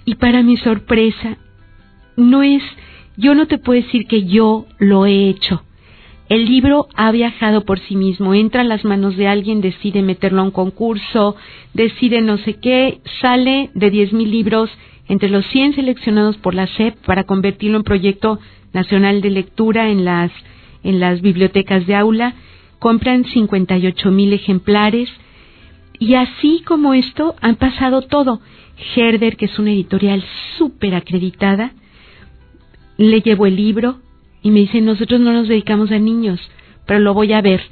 Y 0.04 0.16
para 0.16 0.42
mi 0.42 0.56
sorpresa, 0.56 1.38
no 2.16 2.42
es, 2.42 2.62
yo 3.16 3.36
no 3.36 3.46
te 3.46 3.58
puedo 3.58 3.80
decir 3.80 4.06
que 4.06 4.24
yo 4.24 4.66
lo 4.78 5.06
he 5.06 5.28
hecho, 5.28 5.62
el 6.28 6.46
libro 6.46 6.88
ha 6.96 7.12
viajado 7.12 7.64
por 7.64 7.78
sí 7.78 7.94
mismo, 7.94 8.34
entra 8.34 8.62
a 8.62 8.64
las 8.64 8.84
manos 8.84 9.16
de 9.16 9.28
alguien, 9.28 9.60
decide 9.60 10.02
meterlo 10.02 10.40
a 10.40 10.44
un 10.44 10.50
concurso, 10.50 11.36
decide 11.72 12.20
no 12.20 12.36
sé 12.38 12.54
qué, 12.54 13.00
sale 13.20 13.70
de 13.74 13.92
10.000 13.92 14.28
libros 14.28 14.68
entre 15.06 15.28
los 15.28 15.46
100 15.46 15.76
seleccionados 15.76 16.36
por 16.38 16.54
la 16.54 16.66
SEP 16.66 16.96
para 17.06 17.24
convertirlo 17.24 17.76
en 17.76 17.84
proyecto 17.84 18.40
nacional 18.72 19.20
de 19.20 19.30
lectura 19.30 19.88
en 19.88 20.04
las, 20.04 20.32
en 20.82 20.98
las 20.98 21.20
bibliotecas 21.20 21.86
de 21.86 21.94
aula, 21.94 22.34
compran 22.80 23.24
58.000 23.24 24.32
ejemplares, 24.32 25.08
y 25.98 26.14
así 26.14 26.62
como 26.66 26.94
esto 26.94 27.34
han 27.40 27.56
pasado 27.56 28.02
todo. 28.02 28.40
Herder, 28.94 29.36
que 29.36 29.46
es 29.46 29.58
una 29.58 29.72
editorial 29.72 30.22
súper 30.58 30.94
acreditada, 30.94 31.72
le 32.98 33.20
llevo 33.20 33.46
el 33.46 33.56
libro 33.56 33.96
y 34.42 34.50
me 34.50 34.60
dice, 34.60 34.80
nosotros 34.80 35.20
no 35.20 35.32
nos 35.32 35.48
dedicamos 35.48 35.90
a 35.90 35.98
niños, 35.98 36.40
pero 36.86 37.00
lo 37.00 37.14
voy 37.14 37.32
a 37.32 37.40
ver. 37.40 37.62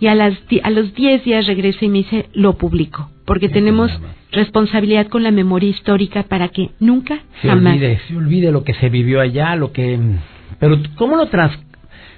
Y 0.00 0.08
a, 0.08 0.14
las, 0.14 0.34
a 0.62 0.70
los 0.70 0.94
10 0.94 1.24
días 1.24 1.46
regresa 1.46 1.84
y 1.84 1.88
me 1.88 1.98
dice, 1.98 2.26
lo 2.32 2.54
publico, 2.54 3.08
porque 3.24 3.48
tenemos 3.48 3.90
responsabilidad 4.32 5.06
con 5.06 5.22
la 5.22 5.30
memoria 5.30 5.70
histórica 5.70 6.24
para 6.24 6.48
que 6.48 6.70
nunca, 6.80 7.20
se 7.40 7.48
jamás... 7.48 7.74
Olvide, 7.74 8.00
se 8.08 8.16
olvide 8.16 8.50
lo 8.50 8.64
que 8.64 8.74
se 8.74 8.88
vivió 8.88 9.20
allá, 9.20 9.54
lo 9.54 9.72
que... 9.72 9.98
Pero 10.58 10.78
¿cómo 10.96 11.16
lo, 11.16 11.26
trans... 11.26 11.56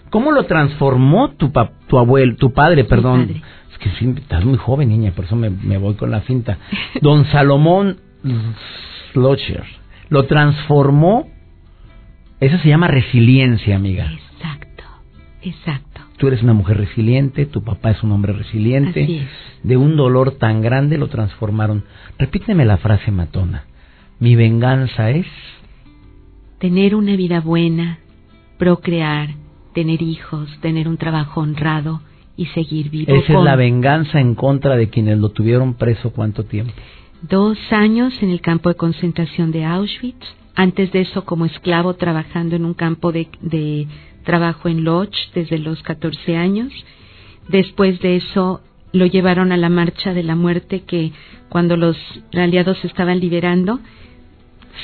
¿cómo 0.09 0.33
lo 0.33 0.45
transformó 0.45 1.33
tu, 1.33 1.53
tu 1.87 1.99
abuelo, 1.99 2.37
tu 2.37 2.53
padre, 2.53 2.85
perdón? 2.85 3.43
Es 3.75 3.79
que 3.79 3.91
sí, 3.99 4.15
estás 4.17 4.45
muy 4.45 4.57
joven, 4.57 4.89
niña, 4.89 5.13
por 5.13 5.27
eso 5.27 5.37
me, 5.37 5.51
me 5.51 5.77
voy 5.77 5.95
con 5.95 6.11
la 6.11 6.23
finta. 6.23 6.59
Don 7.03 7.27
Salomón 7.33 7.99
Slocher 9.13 9.65
lo 10.09 10.25
transformó 10.25 11.29
eso 12.45 12.59
se 12.59 12.69
llama 12.69 12.89
resiliencia, 12.89 13.77
amiga. 13.77 14.13
Exacto, 14.13 14.85
exacto. 15.41 16.03
Tú 16.19 16.29
eres 16.29 16.43
una 16.43 16.53
mujer 16.53 16.77
resiliente, 16.77 17.47
tu 17.47 17.63
papá 17.63 17.93
es 17.93 18.03
un 18.03 18.13
hombre 18.13 18.35
resiliente. 18.35 19.05
Así 19.05 19.17
es. 19.17 19.29
De 19.63 19.79
un 19.79 19.97
dolor 19.97 20.33
tan 20.33 20.61
grande 20.61 20.99
lo 20.99 21.09
transformaron. 21.09 21.85
Repíteme 22.19 22.67
la 22.67 22.77
frase 22.77 23.11
matona. 23.11 23.65
Mi 24.19 24.37
venganza 24.37 25.11
es... 25.11 25.27
Tener 26.59 26.95
una 26.95 27.17
vida 27.17 27.41
buena, 27.41 27.99
procrear, 28.59 29.31
tener 29.73 30.03
hijos, 30.03 30.49
tener 30.61 30.87
un 30.87 30.99
trabajo 30.99 31.41
honrado 31.41 32.01
y 32.37 32.47
seguir 32.47 32.91
vivo. 32.91 33.15
Esa 33.15 33.39
es 33.39 33.45
la 33.45 33.57
venganza 33.57 34.21
en 34.21 34.35
contra 34.35 34.77
de 34.77 34.89
quienes 34.89 35.19
lo 35.19 35.31
tuvieron 35.31 35.75
preso 35.75 36.11
cuánto 36.11 36.45
tiempo. 36.45 36.73
Dos 37.23 37.59
años 37.71 38.13
en 38.23 38.31
el 38.31 38.41
campo 38.41 38.69
de 38.69 38.75
concentración 38.75 39.51
de 39.51 39.65
Auschwitz 39.65 40.27
antes 40.55 40.93
de 40.93 41.01
eso 41.01 41.25
como 41.25 41.47
esclavo 41.47 41.95
trabajando 41.95 42.57
en 42.57 42.65
un 42.65 42.75
campo 42.75 43.13
de, 43.13 43.89
trabajo 44.25 44.69
en 44.69 44.85
Lodz 44.85 45.15
desde 45.35 45.59
los 45.59 45.83
14 45.83 46.37
años. 46.37 46.73
Después 47.49 48.01
de 48.01 48.17
eso 48.17 48.61
lo 48.93 49.07
llevaron 49.07 49.53
a 49.53 49.57
la 49.57 49.69
marcha 49.69 50.15
de 50.15 50.23
la 50.23 50.37
muerte 50.37 50.83
que 50.83 51.13
cuando 51.49 51.77
los 51.77 51.97
aliados 52.33 52.83
estaban 52.85 53.21
liberando 53.21 53.81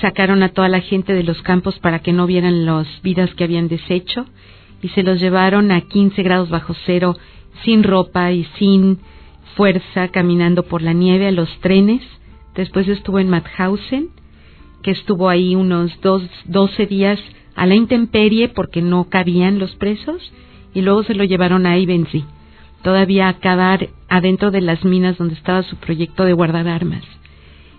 sacaron 0.00 0.42
a 0.42 0.50
toda 0.50 0.68
la 0.68 0.80
gente 0.80 1.12
de 1.14 1.22
los 1.22 1.40
campos 1.42 1.78
para 1.78 2.00
que 2.00 2.12
no 2.12 2.26
vieran 2.26 2.64
las 2.64 2.86
vidas 3.02 3.34
que 3.34 3.44
habían 3.44 3.68
deshecho 3.68 4.26
y 4.82 4.88
se 4.88 5.02
los 5.02 5.20
llevaron 5.20 5.70
a 5.72 5.80
15 5.82 6.22
grados 6.22 6.48
bajo 6.48 6.74
cero 6.86 7.16
sin 7.64 7.82
ropa 7.82 8.32
y 8.32 8.44
sin 8.58 8.98
fuerza 9.56 10.08
caminando 10.08 10.62
por 10.64 10.82
la 10.82 10.92
nieve 10.92 11.26
a 11.26 11.32
los 11.32 11.48
trenes. 11.60 12.02
Después 12.54 12.88
estuvo 12.88 13.18
en 13.18 13.28
Mauthausen 13.28 14.08
que 14.82 14.92
estuvo 14.92 15.28
ahí 15.28 15.54
unos 15.54 15.92
dos, 16.00 16.22
12 16.46 16.86
días 16.86 17.20
a 17.54 17.66
la 17.66 17.74
intemperie 17.74 18.48
porque 18.48 18.82
no 18.82 19.08
cabían 19.10 19.58
los 19.58 19.74
presos 19.76 20.32
y 20.72 20.82
luego 20.82 21.02
se 21.02 21.14
lo 21.14 21.24
llevaron 21.24 21.66
a 21.66 21.76
Ibenzi, 21.78 22.24
todavía 22.82 23.26
a 23.26 23.30
acabar 23.30 23.88
adentro 24.08 24.50
de 24.50 24.60
las 24.60 24.84
minas 24.84 25.18
donde 25.18 25.34
estaba 25.34 25.62
su 25.64 25.76
proyecto 25.76 26.24
de 26.24 26.32
guardar 26.32 26.68
armas. 26.68 27.04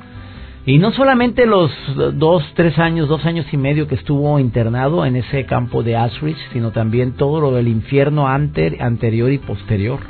Y 0.66 0.78
no 0.78 0.92
solamente 0.92 1.46
los 1.46 1.70
dos, 2.14 2.44
tres 2.54 2.78
años, 2.78 3.08
dos 3.08 3.24
años 3.24 3.46
y 3.50 3.56
medio 3.56 3.88
que 3.88 3.94
estuvo 3.94 4.38
internado 4.38 5.06
en 5.06 5.16
ese 5.16 5.46
campo 5.46 5.82
de 5.82 5.96
Auschwitz, 5.96 6.38
sino 6.52 6.70
también 6.70 7.12
todo 7.12 7.40
lo 7.40 7.52
del 7.52 7.66
infierno 7.66 8.28
anterior 8.28 9.32
y 9.32 9.38
posterior. 9.38 10.00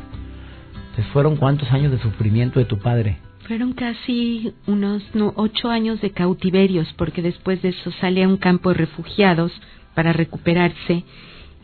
Entonces, 0.90 1.06
¿fueron 1.12 1.36
cuántos 1.36 1.70
años 1.70 1.92
de 1.92 1.98
sufrimiento 1.98 2.58
de 2.58 2.64
tu 2.64 2.78
padre? 2.78 3.18
Fueron 3.50 3.72
casi 3.72 4.52
unos 4.68 5.02
ocho 5.34 5.70
años 5.70 6.00
de 6.00 6.12
cautiverios, 6.12 6.86
porque 6.96 7.20
después 7.20 7.60
de 7.62 7.70
eso 7.70 7.90
sale 8.00 8.22
a 8.22 8.28
un 8.28 8.36
campo 8.36 8.68
de 8.68 8.76
refugiados 8.76 9.50
para 9.96 10.12
recuperarse 10.12 11.02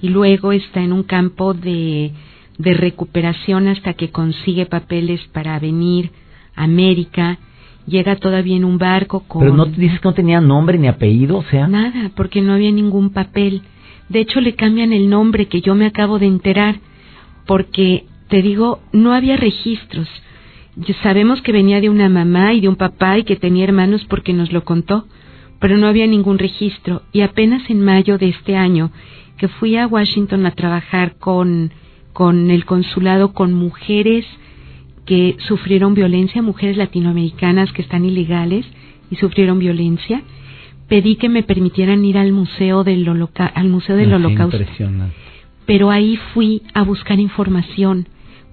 y 0.03 0.09
luego 0.09 0.51
está 0.51 0.83
en 0.83 0.93
un 0.93 1.05
campo 1.05 1.55
de, 1.55 2.11
de 2.59 2.75
recuperación 2.75 3.69
hasta 3.69 3.93
que 3.93 4.11
consigue 4.11 4.67
papeles 4.67 5.21
para 5.33 5.61
venir 5.61 6.11
a 6.57 6.65
América. 6.65 7.39
Llega 7.87 8.17
todavía 8.17 8.57
en 8.57 8.65
un 8.65 8.79
barco 8.79 9.21
con... 9.29 9.43
Pero 9.43 9.55
no 9.55 9.67
dices 9.67 10.01
que 10.01 10.09
no 10.09 10.15
tenía 10.15 10.41
nombre 10.41 10.79
ni 10.79 10.89
apellido, 10.89 11.37
o 11.37 11.45
sea... 11.45 11.69
Nada, 11.69 12.11
porque 12.17 12.43
no 12.43 12.53
había 12.53 12.73
ningún 12.73 13.11
papel. 13.11 13.63
De 14.09 14.19
hecho, 14.19 14.41
le 14.41 14.57
cambian 14.57 14.93
el 14.93 15.09
nombre 15.09 15.47
que 15.47 15.61
yo 15.61 15.77
me 15.77 15.87
acabo 15.87 16.19
de 16.19 16.27
enterar, 16.27 16.81
porque, 17.47 18.07
te 18.27 18.43
digo, 18.43 18.81
no 18.91 19.13
había 19.13 19.37
registros 19.37 20.09
sabemos 21.03 21.41
que 21.43 21.53
venía 21.53 21.81
de 21.81 21.89
una 21.89 22.09
mamá 22.09 22.53
y 22.53 22.61
de 22.61 22.69
un 22.69 22.77
papá 22.77 23.19
y 23.19 23.25
que 23.25 23.37
tenía 23.37 23.65
hermanos 23.65 24.05
porque 24.09 24.33
nos 24.33 24.53
lo 24.53 24.65
contó, 24.65 25.07
pero 25.59 25.79
no 25.79 25.87
había 25.87 26.07
ningún 26.07 26.39
registro. 26.39 27.03
Y 27.13 27.23
apenas 27.23 27.69
en 27.71 27.85
mayo 27.85 28.19
de 28.19 28.29
este 28.29 28.57
año, 28.57 28.91
que 29.39 29.49
fui 29.49 29.77
a 29.77 29.87
Washington 29.87 30.47
a 30.47 30.51
trabajar 30.53 31.17
con, 31.17 31.73
con 32.13 32.51
el 32.51 32.65
consulado 32.65 33.33
con 33.33 33.53
mujeres 33.53 34.27
que 35.07 35.37
sufrieron 35.47 35.95
violencia, 35.95 36.43
mujeres 36.43 36.77
latinoamericanas 36.77 37.73
que 37.73 37.83
están 37.83 38.05
ilegales 38.05 38.67
y 39.11 39.17
sufrieron 39.17 39.59
violencia, 39.59 40.23
pedí 40.89 41.17
que 41.17 41.29
me 41.29 41.43
permitieran 41.43 42.05
ir 42.05 42.19
al 42.19 42.33
museo 42.33 42.85
del, 42.85 43.09
al 43.55 43.69
museo 43.69 43.97
del 43.97 44.13
holocausto. 44.13 44.59
Pero 45.65 45.91
ahí 45.91 46.19
fui 46.35 46.63
a 46.75 46.83
buscar 46.83 47.19
información 47.19 48.09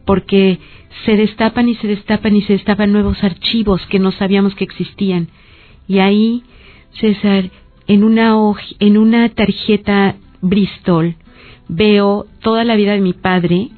porque 0.05 0.59
se 1.05 1.15
destapan 1.15 1.69
y 1.69 1.75
se 1.75 1.87
destapan 1.87 2.35
y 2.35 2.41
se 2.43 2.53
destapan 2.53 2.91
nuevos 2.91 3.23
archivos 3.23 3.85
que 3.87 3.99
no 3.99 4.11
sabíamos 4.11 4.55
que 4.55 4.63
existían. 4.63 5.29
Y 5.87 5.99
ahí, 5.99 6.43
César, 6.99 7.49
en 7.87 8.03
una, 8.03 8.35
en 8.79 8.97
una 8.97 9.29
tarjeta 9.29 10.15
Bristol, 10.41 11.15
veo 11.67 12.25
toda 12.41 12.63
la 12.63 12.75
vida 12.75 12.93
de 12.93 13.01
mi 13.01 13.13
padre 13.13 13.69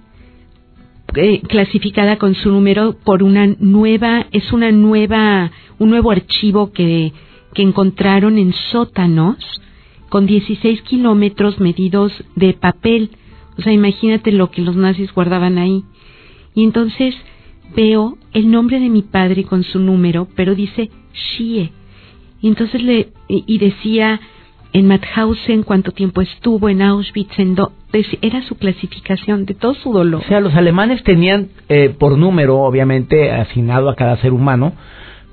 eh, 1.15 1.41
clasificada 1.47 2.17
con 2.17 2.35
su 2.35 2.51
número 2.51 2.95
por 3.03 3.23
una 3.23 3.47
nueva, 3.59 4.25
es 4.31 4.51
una 4.51 4.71
nueva, 4.71 5.51
un 5.79 5.89
nuevo 5.89 6.11
archivo 6.11 6.71
que, 6.71 7.13
que 7.53 7.61
encontraron 7.61 8.37
en 8.37 8.53
sótanos 8.53 9.37
con 10.09 10.25
16 10.25 10.81
kilómetros 10.81 11.59
medidos 11.59 12.11
de 12.35 12.53
papel. 12.53 13.11
O 13.57 13.61
sea, 13.61 13.71
imagínate 13.71 14.31
lo 14.31 14.51
que 14.51 14.61
los 14.61 14.75
nazis 14.75 15.13
guardaban 15.13 15.57
ahí. 15.57 15.83
Y 16.55 16.63
entonces 16.63 17.15
veo 17.75 18.17
el 18.33 18.49
nombre 18.49 18.79
de 18.79 18.89
mi 18.89 19.01
padre 19.01 19.43
con 19.43 19.63
su 19.63 19.79
número, 19.79 20.27
pero 20.35 20.55
dice 20.55 20.89
Shie. 21.13 21.71
Y 22.41 22.47
entonces 22.47 22.81
le 22.81 23.09
y 23.27 23.57
decía 23.57 24.19
en 24.75 24.87
Mauthausen, 24.87 25.63
cuánto 25.63 25.93
tiempo 25.93 26.19
estuvo 26.19 26.67
en 26.67 26.81
Auschwitz, 26.81 27.39
en 27.39 27.55
era 28.21 28.41
su 28.41 28.57
clasificación 28.57 29.45
de 29.45 29.53
todo 29.53 29.73
su 29.73 29.93
dolor. 29.93 30.21
O 30.21 30.27
sea, 30.27 30.41
los 30.41 30.53
alemanes 30.53 31.01
tenían 31.03 31.47
eh, 31.69 31.95
por 31.97 32.17
número, 32.17 32.59
obviamente, 32.59 33.31
asignado 33.31 33.89
a 33.89 33.95
cada 33.95 34.17
ser 34.17 34.33
humano, 34.33 34.73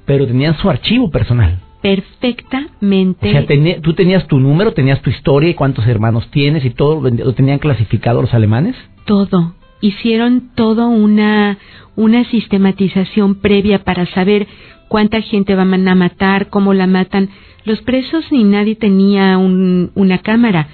pero 0.06 0.28
tenían 0.28 0.56
su 0.58 0.70
archivo 0.70 1.10
personal. 1.10 1.58
Perfectamente. 1.82 3.30
O 3.30 3.32
sea, 3.32 3.80
tú 3.82 3.94
tenías 3.94 4.28
tu 4.28 4.38
número, 4.38 4.74
tenías 4.74 5.02
tu 5.02 5.10
historia 5.10 5.50
y 5.50 5.54
cuántos 5.54 5.88
hermanos 5.88 6.30
tienes 6.30 6.64
y 6.64 6.70
todo 6.70 7.00
lo 7.00 7.32
tenían 7.34 7.58
clasificado 7.58 8.22
los 8.22 8.32
alemanes. 8.34 8.76
Todo. 9.06 9.56
Hicieron 9.82 10.52
todo 10.54 10.88
una 10.88 11.58
una 11.96 12.24
sistematización 12.24 13.36
previa 13.36 13.84
para 13.84 14.06
saber 14.06 14.46
cuánta 14.88 15.20
gente 15.20 15.54
van 15.54 15.86
a 15.88 15.94
matar, 15.94 16.48
cómo 16.48 16.74
la 16.74 16.86
matan. 16.86 17.28
Los 17.64 17.80
presos 17.82 18.24
ni 18.30 18.44
nadie 18.44 18.76
tenía 18.76 19.38
una 19.38 20.18
cámara. 20.18 20.68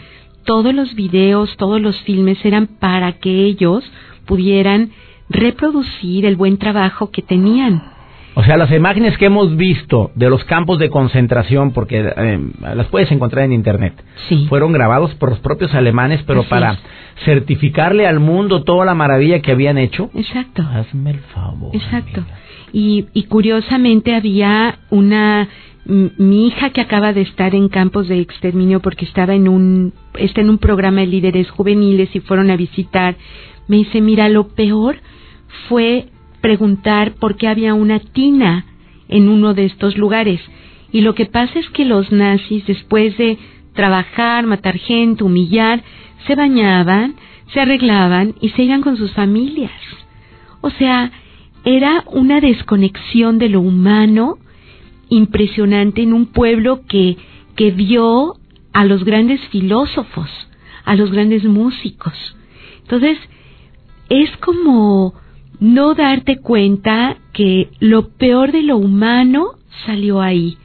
Todos 0.44 0.74
los 0.74 0.94
videos, 0.94 1.56
todos 1.56 1.80
los 1.80 2.00
filmes 2.02 2.42
eran 2.44 2.66
para 2.66 3.12
que 3.12 3.44
ellos 3.44 3.84
pudieran 4.26 4.90
reproducir 5.28 6.24
el 6.24 6.36
buen 6.36 6.56
trabajo 6.58 7.10
que 7.10 7.22
tenían. 7.22 7.97
O 8.34 8.44
sea, 8.44 8.56
las 8.56 8.70
imágenes 8.70 9.18
que 9.18 9.26
hemos 9.26 9.56
visto 9.56 10.12
de 10.14 10.30
los 10.30 10.44
campos 10.44 10.78
de 10.78 10.90
concentración, 10.90 11.72
porque 11.72 12.12
eh, 12.16 12.38
las 12.60 12.86
puedes 12.86 13.10
encontrar 13.10 13.44
en 13.44 13.52
Internet, 13.52 13.94
fueron 14.48 14.72
grabados 14.72 15.14
por 15.14 15.30
los 15.30 15.40
propios 15.40 15.74
alemanes, 15.74 16.22
pero 16.26 16.44
para 16.44 16.78
certificarle 17.24 18.06
al 18.06 18.20
mundo 18.20 18.62
toda 18.62 18.84
la 18.84 18.94
maravilla 18.94 19.40
que 19.40 19.52
habían 19.52 19.76
hecho. 19.76 20.10
Exacto. 20.14 20.62
Hazme 20.62 21.10
el 21.10 21.18
favor. 21.18 21.74
Exacto. 21.74 22.24
Y, 22.72 23.06
y 23.12 23.24
curiosamente 23.24 24.14
había 24.14 24.78
una 24.90 25.48
mi 25.88 26.46
hija 26.46 26.70
que 26.70 26.82
acaba 26.82 27.14
de 27.14 27.22
estar 27.22 27.54
en 27.54 27.70
campos 27.70 28.08
de 28.08 28.20
exterminio 28.20 28.80
porque 28.80 29.06
estaba 29.06 29.34
en 29.34 29.48
un 29.48 29.94
está 30.18 30.42
en 30.42 30.50
un 30.50 30.58
programa 30.58 31.00
de 31.00 31.06
líderes 31.06 31.50
juveniles 31.50 32.14
y 32.14 32.20
fueron 32.20 32.50
a 32.50 32.56
visitar 32.56 33.16
me 33.68 33.78
dice 33.78 34.02
mira 34.02 34.28
lo 34.28 34.48
peor 34.48 34.96
fue 35.70 36.08
preguntar 36.40 37.14
por 37.14 37.36
qué 37.36 37.48
había 37.48 37.74
una 37.74 37.98
tina 37.98 38.64
en 39.08 39.28
uno 39.28 39.54
de 39.54 39.64
estos 39.64 39.96
lugares. 39.96 40.40
Y 40.92 41.02
lo 41.02 41.14
que 41.14 41.26
pasa 41.26 41.58
es 41.58 41.68
que 41.70 41.84
los 41.84 42.10
nazis, 42.12 42.66
después 42.66 43.16
de 43.18 43.38
trabajar, 43.74 44.46
matar 44.46 44.76
gente, 44.76 45.24
humillar, 45.24 45.82
se 46.26 46.34
bañaban, 46.34 47.14
se 47.52 47.60
arreglaban 47.60 48.34
y 48.40 48.50
se 48.50 48.62
iban 48.62 48.82
con 48.82 48.96
sus 48.96 49.12
familias. 49.12 49.70
O 50.60 50.70
sea, 50.70 51.12
era 51.64 52.04
una 52.06 52.40
desconexión 52.40 53.38
de 53.38 53.48
lo 53.48 53.60
humano 53.60 54.38
impresionante 55.08 56.02
en 56.02 56.12
un 56.12 56.26
pueblo 56.26 56.82
que, 56.86 57.16
que 57.56 57.70
vio 57.70 58.36
a 58.72 58.84
los 58.84 59.04
grandes 59.04 59.40
filósofos, 59.48 60.30
a 60.84 60.94
los 60.94 61.10
grandes 61.10 61.44
músicos. 61.44 62.14
Entonces, 62.82 63.18
es 64.08 64.34
como 64.38 65.14
no 65.60 65.94
darte 65.94 66.38
cuenta 66.38 67.16
que 67.32 67.68
lo 67.80 68.10
peor 68.10 68.52
de 68.52 68.62
lo 68.62 68.76
humano 68.76 69.52
salió 69.86 70.20
ahí. 70.20 70.56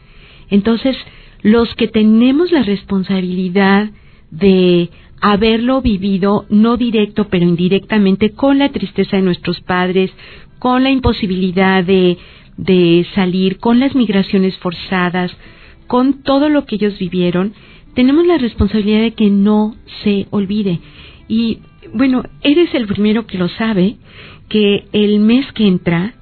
Entonces, 0.50 0.96
los 1.42 1.74
que 1.76 1.88
tenemos 1.88 2.52
la 2.52 2.64
responsabilidad 2.64 3.90
de 4.32 4.90
haberlo 5.22 5.82
vivido, 5.82 6.46
no 6.50 6.78
directo, 6.78 7.28
pero 7.30 7.46
indirectamente, 7.46 8.32
con 8.32 8.60
la 8.60 8.70
tristeza 8.70 9.18
de 9.18 9.24
nuestros 9.24 9.62
padres, 9.62 10.12
con 10.60 10.84
la 10.84 10.92
imposibilidad 10.92 11.84
de, 11.84 12.18
de 12.58 13.06
salir, 13.16 13.58
con 13.58 13.80
las 13.80 13.96
migraciones 13.96 14.58
forzadas, 14.58 15.32
con 15.88 16.24
todo 16.24 16.50
lo 16.50 16.66
que 16.66 16.76
ellos 16.76 16.98
vivieron, 16.98 17.54
tenemos 17.94 18.26
la 18.26 18.38
responsabilidad 18.38 19.02
de 19.02 19.14
que 19.14 19.30
no 19.30 19.76
se 20.04 20.28
olvide. 20.32 20.80
Y 21.28 21.60
bueno, 21.94 22.24
eres 22.42 22.74
el 22.74 22.88
primero 22.88 23.28
que 23.28 23.38
lo 23.38 23.50
sabe, 23.50 23.98
que 24.54 24.86
el 24.94 25.20
mes 25.20 25.52
que 25.54 25.66
entra, 25.66 26.14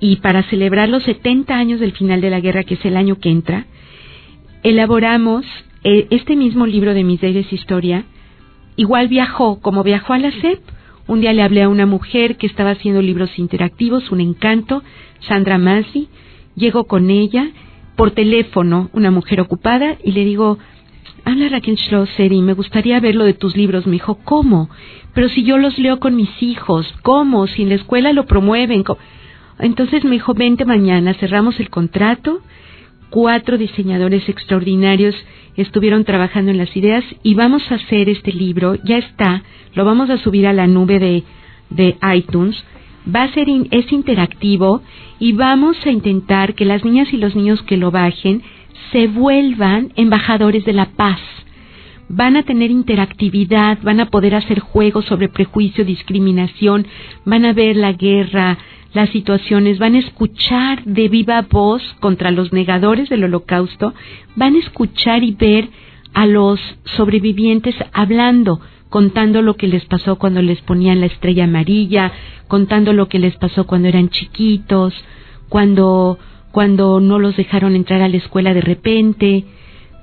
y 0.00 0.16
para 0.16 0.42
celebrar 0.50 0.88
los 0.88 1.04
70 1.04 1.54
años 1.54 1.78
del 1.78 1.92
final 1.92 2.20
de 2.20 2.28
la 2.28 2.40
guerra, 2.40 2.64
que 2.64 2.74
es 2.74 2.84
el 2.84 2.96
año 2.96 3.20
que 3.20 3.30
entra, 3.30 3.66
elaboramos 4.64 5.46
eh, 5.84 6.08
este 6.10 6.34
mismo 6.34 6.66
libro 6.66 6.92
de 6.92 7.04
Mis 7.04 7.20
Deires 7.20 7.52
Historia. 7.52 8.02
Igual 8.74 9.06
viajó, 9.06 9.60
como 9.60 9.84
viajó 9.84 10.12
a 10.12 10.18
la 10.18 10.32
SEP. 10.32 10.58
Un 11.06 11.20
día 11.20 11.32
le 11.32 11.44
hablé 11.44 11.62
a 11.62 11.68
una 11.68 11.86
mujer 11.86 12.36
que 12.36 12.48
estaba 12.48 12.70
haciendo 12.70 13.00
libros 13.00 13.38
interactivos, 13.38 14.10
un 14.10 14.22
encanto, 14.22 14.82
Sandra 15.28 15.56
Masi. 15.56 16.08
Llego 16.56 16.88
con 16.88 17.10
ella 17.10 17.48
por 17.94 18.10
teléfono, 18.10 18.90
una 18.92 19.12
mujer 19.12 19.40
ocupada, 19.40 19.98
y 20.02 20.10
le 20.10 20.24
digo, 20.24 20.58
habla 21.30 21.48
Raquel 21.48 21.78
Schlosser 21.78 22.32
y 22.32 22.42
me 22.42 22.54
gustaría 22.54 23.00
ver 23.00 23.14
lo 23.14 23.24
de 23.24 23.34
tus 23.34 23.56
libros. 23.56 23.86
Me 23.86 23.92
dijo, 23.92 24.18
¿cómo? 24.24 24.70
Pero 25.14 25.28
si 25.28 25.44
yo 25.44 25.58
los 25.58 25.78
leo 25.78 26.00
con 26.00 26.16
mis 26.16 26.42
hijos, 26.42 26.86
¿cómo? 27.02 27.46
Si 27.46 27.62
en 27.62 27.68
la 27.68 27.74
escuela 27.74 28.12
lo 28.12 28.26
promueven. 28.26 28.84
Entonces 29.58 30.04
me 30.04 30.12
dijo, 30.12 30.34
vente 30.34 30.64
mañana, 30.64 31.14
cerramos 31.14 31.60
el 31.60 31.70
contrato. 31.70 32.40
Cuatro 33.10 33.58
diseñadores 33.58 34.28
extraordinarios 34.28 35.14
estuvieron 35.56 36.04
trabajando 36.04 36.50
en 36.50 36.58
las 36.58 36.76
ideas 36.76 37.04
y 37.22 37.34
vamos 37.34 37.62
a 37.70 37.76
hacer 37.76 38.08
este 38.08 38.32
libro, 38.32 38.76
ya 38.84 38.98
está, 38.98 39.42
lo 39.74 39.84
vamos 39.84 40.08
a 40.10 40.18
subir 40.18 40.46
a 40.46 40.52
la 40.52 40.66
nube 40.66 40.98
de, 40.98 41.24
de 41.70 41.96
iTunes. 42.14 42.62
Va 43.12 43.22
a 43.22 43.32
ser, 43.32 43.48
es 43.70 43.90
interactivo 43.90 44.82
y 45.18 45.32
vamos 45.32 45.76
a 45.86 45.90
intentar 45.90 46.54
que 46.54 46.66
las 46.66 46.84
niñas 46.84 47.12
y 47.12 47.16
los 47.16 47.34
niños 47.34 47.62
que 47.62 47.78
lo 47.78 47.90
bajen 47.90 48.42
se 48.92 49.06
vuelvan 49.06 49.92
embajadores 49.96 50.64
de 50.64 50.72
la 50.72 50.86
paz. 50.86 51.20
Van 52.08 52.36
a 52.36 52.42
tener 52.42 52.70
interactividad, 52.70 53.78
van 53.82 54.00
a 54.00 54.06
poder 54.06 54.34
hacer 54.34 54.60
juegos 54.60 55.04
sobre 55.04 55.28
prejuicio, 55.28 55.84
discriminación, 55.84 56.86
van 57.24 57.44
a 57.44 57.52
ver 57.52 57.76
la 57.76 57.92
guerra, 57.92 58.56
las 58.94 59.10
situaciones, 59.10 59.78
van 59.78 59.94
a 59.94 59.98
escuchar 59.98 60.82
de 60.84 61.08
viva 61.08 61.42
voz 61.42 61.82
contra 62.00 62.30
los 62.30 62.52
negadores 62.52 63.08
del 63.10 63.24
holocausto, 63.24 63.92
van 64.36 64.54
a 64.54 64.58
escuchar 64.58 65.22
y 65.22 65.32
ver 65.32 65.68
a 66.14 66.26
los 66.26 66.58
sobrevivientes 66.96 67.74
hablando, 67.92 68.60
contando 68.88 69.42
lo 69.42 69.56
que 69.56 69.68
les 69.68 69.84
pasó 69.84 70.16
cuando 70.16 70.40
les 70.40 70.60
ponían 70.62 71.00
la 71.00 71.06
estrella 71.06 71.44
amarilla, 71.44 72.10
contando 72.48 72.94
lo 72.94 73.08
que 73.08 73.18
les 73.18 73.36
pasó 73.36 73.66
cuando 73.66 73.88
eran 73.88 74.08
chiquitos, 74.08 74.94
cuando 75.50 76.18
cuando 76.52 77.00
no 77.00 77.18
los 77.18 77.36
dejaron 77.36 77.76
entrar 77.76 78.02
a 78.02 78.08
la 78.08 78.16
escuela 78.16 78.54
de 78.54 78.60
repente, 78.60 79.44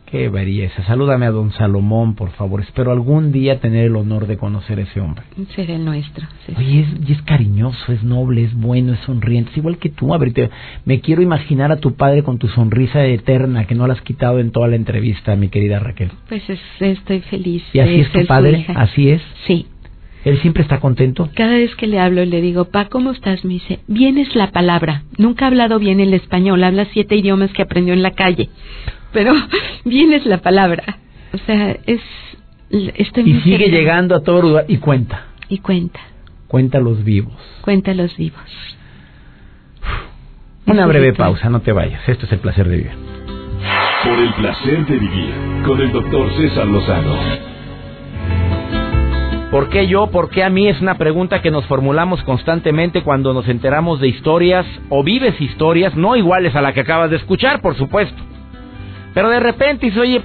Qué 0.06 0.28
belleza. 0.28 0.84
Salúdame 0.84 1.26
a 1.26 1.30
don 1.30 1.52
Salomón, 1.52 2.14
por 2.14 2.30
favor. 2.30 2.60
Espero 2.60 2.90
algún 2.92 3.32
día 3.32 3.60
tener 3.60 3.86
el 3.86 3.96
honor 3.96 4.26
de 4.26 4.36
conocer 4.36 4.78
a 4.78 4.82
ese 4.82 5.00
hombre. 5.00 5.24
Será 5.54 5.74
el 5.74 5.84
nuestro. 5.84 6.26
Oye, 6.56 6.80
es, 6.80 7.08
y 7.08 7.12
es 7.12 7.22
cariñoso, 7.22 7.92
es 7.92 8.02
noble, 8.02 8.44
es 8.44 8.54
bueno, 8.54 8.92
es 8.92 9.00
sonriente. 9.00 9.50
Es 9.50 9.56
igual 9.56 9.78
que 9.78 9.88
tú. 9.88 10.14
A 10.14 10.18
ver, 10.18 10.50
me 10.84 11.00
quiero 11.00 11.22
imaginar 11.22 11.72
a 11.72 11.76
tu 11.78 11.94
padre 11.94 12.22
con 12.22 12.38
tu 12.38 12.48
sonrisa 12.48 13.04
eterna 13.04 13.66
que 13.66 13.74
no 13.74 13.86
la 13.86 13.94
has 13.94 14.02
quitado 14.02 14.38
en 14.38 14.52
toda 14.52 14.68
la 14.68 14.76
entrevista, 14.76 15.34
mi 15.36 15.48
querida 15.48 15.78
Raquel. 15.80 16.10
Pues 16.28 16.42
estoy 16.80 17.20
feliz. 17.20 17.64
¿Y 17.72 17.80
así 17.80 18.00
es 18.00 18.12
tu 18.12 18.24
padre? 18.26 18.64
¿Así 18.74 19.10
es? 19.10 19.22
Sí. 19.46 19.66
Él 20.26 20.40
siempre 20.40 20.64
está 20.64 20.80
contento. 20.80 21.30
Cada 21.36 21.52
vez 21.52 21.76
que 21.76 21.86
le 21.86 22.00
hablo 22.00 22.20
y 22.20 22.26
le 22.26 22.40
digo, 22.40 22.64
Pa, 22.64 22.86
¿cómo 22.86 23.12
estás? 23.12 23.44
Me 23.44 23.54
dice, 23.54 23.78
bien 23.86 24.18
es 24.18 24.34
la 24.34 24.50
palabra. 24.50 25.04
Nunca 25.18 25.44
ha 25.44 25.48
hablado 25.48 25.78
bien 25.78 26.00
el 26.00 26.12
español, 26.14 26.64
habla 26.64 26.88
siete 26.92 27.14
idiomas 27.14 27.52
que 27.52 27.62
aprendió 27.62 27.94
en 27.94 28.02
la 28.02 28.10
calle. 28.10 28.50
Pero 29.12 29.34
bien 29.84 30.12
es 30.12 30.26
la 30.26 30.38
palabra. 30.38 30.98
O 31.32 31.38
sea, 31.38 31.76
es... 31.86 32.00
Estoy 32.70 33.30
y 33.30 33.40
sigue 33.42 33.68
llegando 33.68 34.16
a 34.16 34.24
todo 34.24 34.42
lugar 34.42 34.64
y 34.66 34.78
cuenta. 34.78 35.26
Y 35.48 35.58
cuenta. 35.58 36.00
Cuenta 36.48 36.80
los 36.80 37.04
vivos. 37.04 37.36
Cuenta 37.60 37.94
los 37.94 38.16
vivos. 38.16 38.76
Una 40.66 40.86
breve 40.86 41.12
pausa, 41.12 41.48
no 41.50 41.60
te 41.60 41.70
vayas. 41.70 42.00
Esto 42.08 42.26
es 42.26 42.32
el 42.32 42.40
placer 42.40 42.68
de 42.68 42.78
vivir. 42.78 42.92
Por 44.02 44.18
el 44.18 44.34
placer 44.34 44.86
de 44.86 44.98
vivir 44.98 45.34
con 45.64 45.80
el 45.80 45.92
doctor 45.92 46.32
César 46.36 46.66
Lozano. 46.66 47.55
¿Por 49.50 49.68
qué 49.68 49.86
yo? 49.86 50.08
¿Por 50.08 50.28
qué 50.30 50.42
a 50.42 50.50
mí? 50.50 50.68
Es 50.68 50.80
una 50.80 50.98
pregunta 50.98 51.40
que 51.40 51.52
nos 51.52 51.64
formulamos 51.66 52.20
constantemente 52.24 53.02
cuando 53.02 53.32
nos 53.32 53.48
enteramos 53.48 54.00
de 54.00 54.08
historias 54.08 54.66
o 54.88 55.04
vives 55.04 55.40
historias 55.40 55.94
no 55.94 56.16
iguales 56.16 56.56
a 56.56 56.60
la 56.60 56.72
que 56.72 56.80
acabas 56.80 57.10
de 57.10 57.16
escuchar, 57.16 57.60
por 57.60 57.76
supuesto. 57.76 58.20
Pero 59.14 59.30
de 59.30 59.38
repente 59.38 59.86
dices, 59.86 60.00
oye, 60.00 60.20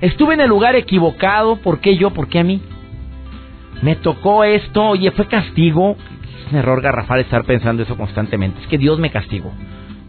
estuve 0.00 0.34
en 0.34 0.40
el 0.40 0.48
lugar 0.48 0.74
equivocado, 0.74 1.56
¿por 1.56 1.80
qué 1.80 1.96
yo? 1.96 2.10
¿Por 2.10 2.28
qué 2.28 2.38
a 2.38 2.44
mí? 2.44 2.62
Me 3.82 3.94
tocó 3.96 4.42
esto, 4.42 4.82
oye, 4.82 5.10
fue 5.10 5.26
castigo. 5.26 5.96
Es 6.46 6.52
un 6.52 6.58
error 6.58 6.80
garrafal 6.80 7.20
estar 7.20 7.44
pensando 7.44 7.82
eso 7.82 7.96
constantemente. 7.96 8.62
Es 8.62 8.66
que 8.68 8.78
Dios 8.78 8.98
me 8.98 9.10
castigó. 9.10 9.52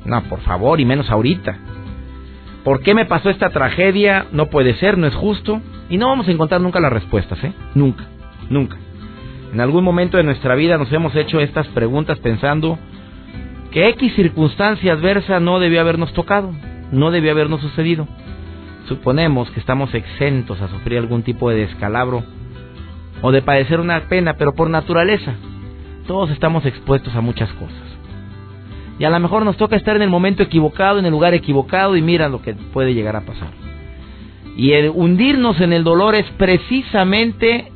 No, 0.06 0.24
por 0.24 0.40
favor, 0.40 0.80
y 0.80 0.86
menos 0.86 1.10
ahorita. 1.10 1.58
¿Por 2.64 2.82
qué 2.82 2.94
me 2.94 3.06
pasó 3.06 3.30
esta 3.30 3.50
tragedia? 3.50 4.28
No 4.32 4.46
puede 4.46 4.74
ser, 4.76 4.98
no 4.98 5.06
es 5.06 5.16
justo. 5.16 5.62
Y 5.90 5.98
no 5.98 6.08
vamos 6.08 6.30
a 6.30 6.32
encontrar 6.32 6.62
nunca 6.62 6.80
las 6.80 6.94
respuestas, 6.94 7.44
¿eh? 7.44 7.52
Nunca. 7.76 8.06
Nunca. 8.50 8.78
En 9.54 9.60
algún 9.62 9.84
momento 9.84 10.18
de 10.18 10.24
nuestra 10.24 10.56
vida 10.56 10.78
nos 10.78 10.92
hemos 10.92 11.16
hecho 11.16 11.40
estas 11.40 11.68
preguntas 11.68 12.18
pensando 12.20 12.80
que 13.72 13.90
X 13.90 14.14
circunstancia 14.16 14.94
adversa 14.94 15.40
no 15.40 15.60
debió 15.60 15.82
habernos 15.82 16.14
tocado, 16.14 16.54
no 16.92 17.12
debió 17.12 17.32
habernos 17.32 17.62
sucedido. 17.62 18.08
Suponemos 18.88 19.50
que 19.52 19.60
estamos 19.60 19.94
exentos 19.94 20.62
a 20.62 20.68
sufrir 20.70 21.00
algún 21.00 21.24
tipo 21.24 21.50
de 21.50 21.58
descalabro 21.58 22.24
o 23.22 23.32
de 23.32 23.42
padecer 23.42 23.80
una 23.80 24.00
pena, 24.10 24.36
pero 24.38 24.54
por 24.54 24.70
naturaleza. 24.70 25.34
Todos 26.08 26.30
estamos 26.32 26.66
expuestos 26.66 27.16
a 27.16 27.22
muchas 27.22 27.50
cosas. 27.54 27.78
Y 29.00 29.06
a 29.06 29.10
lo 29.10 29.20
mejor 29.20 29.44
nos 29.44 29.58
toca 29.58 29.76
estar 29.76 29.96
en 29.96 30.02
el 30.02 30.10
momento 30.10 30.44
equivocado, 30.44 31.00
en 31.00 31.06
el 31.06 31.12
lugar 31.12 31.34
equivocado 31.34 31.96
y 31.96 32.02
mira 32.02 32.30
lo 32.30 32.42
que 32.42 32.54
puede 32.54 32.94
llegar 32.94 33.16
a 33.16 33.22
pasar. 33.22 33.50
Y 34.56 34.74
el 34.74 34.92
hundirnos 34.94 35.60
en 35.62 35.74
el 35.74 35.84
dolor 35.84 36.14
es 36.14 36.26
precisamente 36.38 37.73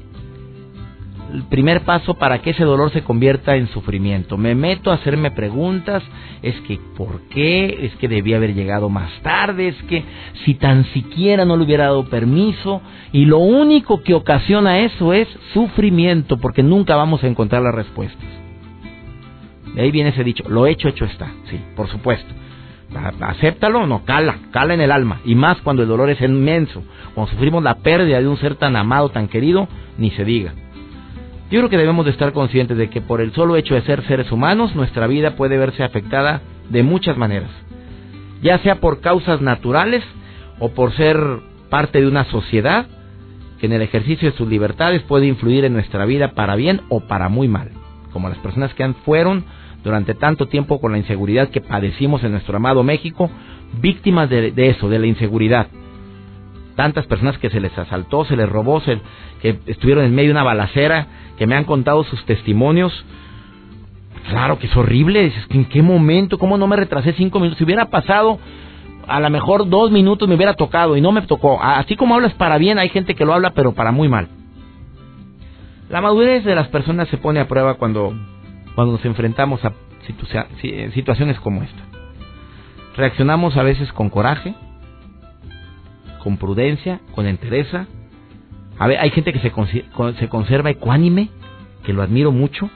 el 1.34 1.44
primer 1.44 1.82
paso 1.82 2.14
para 2.16 2.42
que 2.42 2.52
ese 2.52 2.64
dolor 2.64 2.92
se 2.92 3.04
convierta 3.04 3.56
en 3.56 3.68
sufrimiento. 3.68 4.38
Me 4.38 4.56
meto 4.56 4.92
a 4.92 4.96
hacerme 4.96 5.32
preguntas, 5.32 6.04
es 6.42 6.56
que 6.62 6.80
¿por 6.96 7.22
qué? 7.30 7.86
Es 7.86 7.96
que 7.96 8.08
debía 8.08 8.38
haber 8.38 8.54
llegado 8.54 8.90
más 8.90 9.12
tarde, 9.22 9.70
es 9.70 9.84
que 9.84 10.04
si 10.46 10.56
tan 10.56 10.86
siquiera 10.86 11.46
no 11.46 11.58
le 11.58 11.64
hubiera 11.64 11.86
dado 11.86 12.06
permiso 12.06 12.82
y 13.12 13.26
lo 13.26 13.40
único 13.40 14.04
que 14.04 14.14
ocasiona 14.14 14.80
eso 14.80 15.14
es 15.14 15.28
sufrimiento 15.54 16.38
porque 16.38 16.64
nunca 16.64 16.96
vamos 16.96 17.24
a 17.24 17.28
encontrar 17.28 17.62
las 17.62 17.76
respuestas. 17.76 18.26
De 19.74 19.82
ahí 19.82 19.92
viene 19.92 20.10
ese 20.10 20.24
dicho, 20.24 20.44
lo 20.50 20.66
hecho, 20.66 20.88
hecho 20.88 21.06
está, 21.06 21.32
sí, 21.50 21.60
por 21.76 21.88
supuesto. 21.90 22.34
Acéptalo, 23.20 23.86
no, 23.86 24.06
cala, 24.06 24.38
cala 24.52 24.74
en 24.74 24.82
el 24.82 24.92
alma. 24.92 25.20
Y 25.26 25.36
más 25.36 25.58
cuando 25.58 25.84
el 25.84 25.90
dolor 25.90 26.10
es 26.10 26.22
inmenso, 26.22 26.84
cuando 27.14 27.32
sufrimos 27.34 27.62
la 27.62 27.76
pérdida 27.76 28.20
de 28.20 28.28
un 28.28 28.38
ser 28.38 28.56
tan 28.56 28.76
amado, 28.76 29.10
tan 29.10 29.28
querido, 29.28 29.68
ni 29.98 30.10
se 30.12 30.24
diga. 30.24 30.54
Yo 31.50 31.60
creo 31.60 31.70
que 31.70 31.78
debemos 31.78 32.04
de 32.04 32.12
estar 32.12 32.34
conscientes 32.34 32.78
de 32.78 32.90
que 32.90 33.00
por 33.00 33.22
el 33.22 33.32
solo 33.34 33.56
hecho 33.56 33.74
de 33.74 33.82
ser 33.84 34.06
seres 34.06 34.32
humanos, 34.34 34.76
nuestra 34.76 35.08
vida 35.08 35.38
puede 35.38 35.58
verse 35.58 35.82
afectada 35.82 36.42
de 36.70 36.84
muchas 36.84 37.18
maneras. 37.18 37.50
Ya 38.42 38.58
sea 38.60 38.82
por 38.82 39.00
causas 39.00 39.40
naturales 39.42 40.04
o 40.60 40.70
por 40.70 40.92
ser 40.94 41.18
parte 41.70 42.02
de 42.02 42.08
una 42.08 42.26
sociedad 42.26 42.88
que 43.60 43.66
en 43.66 43.72
el 43.72 43.82
ejercicio 43.82 44.30
de 44.30 44.38
sus 44.38 44.48
libertades 44.50 45.02
puede 45.04 45.26
influir 45.26 45.64
en 45.64 45.74
nuestra 45.74 46.06
vida 46.06 46.34
para 46.34 46.58
bien 46.58 46.82
o 46.90 47.00
para 47.08 47.30
muy 47.30 47.48
mal. 47.48 47.72
Como 48.12 48.28
las 48.28 48.38
personas 48.40 48.74
que 48.74 48.86
fueron 49.06 49.46
durante 49.86 50.16
tanto 50.16 50.48
tiempo 50.48 50.82
con 50.82 50.92
la 50.92 50.98
inseguridad 50.98 51.48
que 51.48 51.62
padecimos 51.62 52.26
en 52.26 52.32
nuestro 52.32 52.58
amado 52.58 52.84
México, 52.84 53.32
víctimas 53.82 54.30
de, 54.30 54.52
de 54.52 54.70
eso, 54.70 54.90
de 54.90 55.00
la 55.00 55.08
inseguridad 55.08 55.68
tantas 56.78 57.08
personas 57.08 57.38
que 57.40 57.50
se 57.50 57.60
les 57.60 57.78
asaltó, 57.78 58.24
se 58.24 58.38
les 58.38 58.48
robó, 58.48 58.80
se, 58.82 59.02
que 59.42 59.60
estuvieron 59.66 60.06
en 60.06 60.16
medio 60.16 60.30
de 60.30 60.34
una 60.34 60.44
balacera, 60.44 61.08
que 61.38 61.48
me 61.48 61.56
han 61.56 61.66
contado 61.66 62.06
sus 62.06 62.24
testimonios. 62.26 62.94
Claro 64.30 64.60
que 64.60 64.68
es 64.68 64.78
horrible, 64.78 65.24
dices, 65.24 65.44
¿en 65.50 65.66
qué 65.66 65.82
momento? 65.82 66.38
¿Cómo 66.38 66.58
no 66.58 66.68
me 66.68 66.76
retrasé 66.76 67.14
cinco 67.14 67.40
minutos? 67.40 67.58
Si 67.58 67.64
hubiera 67.64 67.86
pasado, 67.88 68.40
a 69.08 69.20
lo 69.20 69.30
mejor 69.30 69.68
dos 69.68 69.90
minutos 69.90 70.30
me 70.30 70.36
hubiera 70.36 70.54
tocado 70.54 70.96
y 70.96 71.02
no 71.02 71.12
me 71.12 71.24
tocó. 71.24 71.62
Así 71.62 71.96
como 71.96 72.14
hablas 72.14 72.34
para 72.36 72.58
bien, 72.58 72.78
hay 72.78 72.90
gente 72.90 73.16
que 73.16 73.26
lo 73.26 73.34
habla, 73.34 73.52
pero 73.52 73.74
para 73.74 73.92
muy 73.92 74.08
mal. 74.08 74.28
La 75.90 76.00
madurez 76.00 76.44
de 76.44 76.54
las 76.54 76.68
personas 76.68 77.08
se 77.08 77.18
pone 77.18 77.40
a 77.40 77.48
prueba 77.48 77.74
cuando, 77.76 78.14
cuando 78.76 78.94
nos 78.94 79.06
enfrentamos 79.06 79.66
a 79.66 79.74
situaciones 80.94 81.40
como 81.40 81.64
esta. 81.64 81.82
Reaccionamos 82.96 83.58
a 83.58 83.64
veces 83.64 83.92
con 83.94 84.10
coraje, 84.10 84.54
con 86.28 86.36
prudencia, 86.36 87.00
con 87.16 87.26
entereza. 87.26 87.88
A 88.78 88.86
ver, 88.86 89.00
hay 89.00 89.12
gente 89.12 89.32
que 89.32 89.40
se, 89.40 89.50
se 90.20 90.28
conserva 90.28 90.70
ecuánime, 90.70 91.30
que 91.86 91.94
lo 91.94 92.02
admiro 92.02 92.34
mucho. 92.34 92.70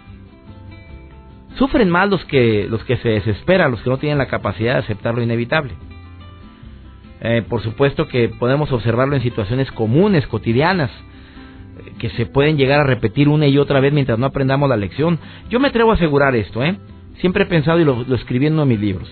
Sufren 1.57 1.89
más 1.89 2.09
los 2.09 2.23
que, 2.23 2.65
los 2.69 2.81
que 2.85 2.95
se 2.95 3.09
desesperan, 3.09 3.69
los 3.69 3.81
que 3.81 3.89
no 3.89 3.97
tienen 3.97 4.19
la 4.19 4.29
capacidad 4.29 4.75
de 4.75 4.79
aceptar 4.79 5.15
lo 5.15 5.21
inevitable. 5.21 5.73
Eh, 7.19 7.43
por 7.49 7.61
supuesto 7.61 8.07
que 8.07 8.29
podemos 8.29 8.71
observarlo 8.71 9.17
en 9.17 9.21
situaciones 9.21 9.69
comunes, 9.73 10.25
cotidianas, 10.27 10.89
eh, 10.89 11.91
que 11.99 12.09
se 12.11 12.27
pueden 12.27 12.55
llegar 12.55 12.79
a 12.79 12.85
repetir 12.85 13.27
una 13.27 13.47
y 13.47 13.57
otra 13.57 13.81
vez 13.81 13.91
mientras 13.91 14.17
no 14.17 14.27
aprendamos 14.27 14.69
la 14.69 14.77
lección. 14.77 15.19
Yo 15.49 15.59
me 15.59 15.67
atrevo 15.67 15.91
a 15.91 15.95
asegurar 15.95 16.37
esto, 16.37 16.63
¿eh? 16.63 16.77
Siempre 17.19 17.43
he 17.43 17.47
pensado 17.47 17.81
y 17.81 17.83
lo, 17.83 18.05
lo 18.07 18.15
escribí 18.15 18.47
en 18.47 18.65
mis 18.65 18.79
libros 18.79 19.09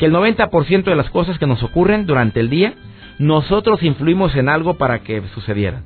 que 0.00 0.06
el 0.06 0.14
90% 0.14 0.84
de 0.84 0.96
las 0.96 1.10
cosas 1.10 1.38
que 1.38 1.46
nos 1.46 1.62
ocurren 1.62 2.06
durante 2.06 2.40
el 2.40 2.48
día, 2.48 2.72
nosotros 3.18 3.82
influimos 3.82 4.34
en 4.34 4.48
algo 4.48 4.78
para 4.78 5.00
que 5.00 5.20
sucedieran. 5.34 5.84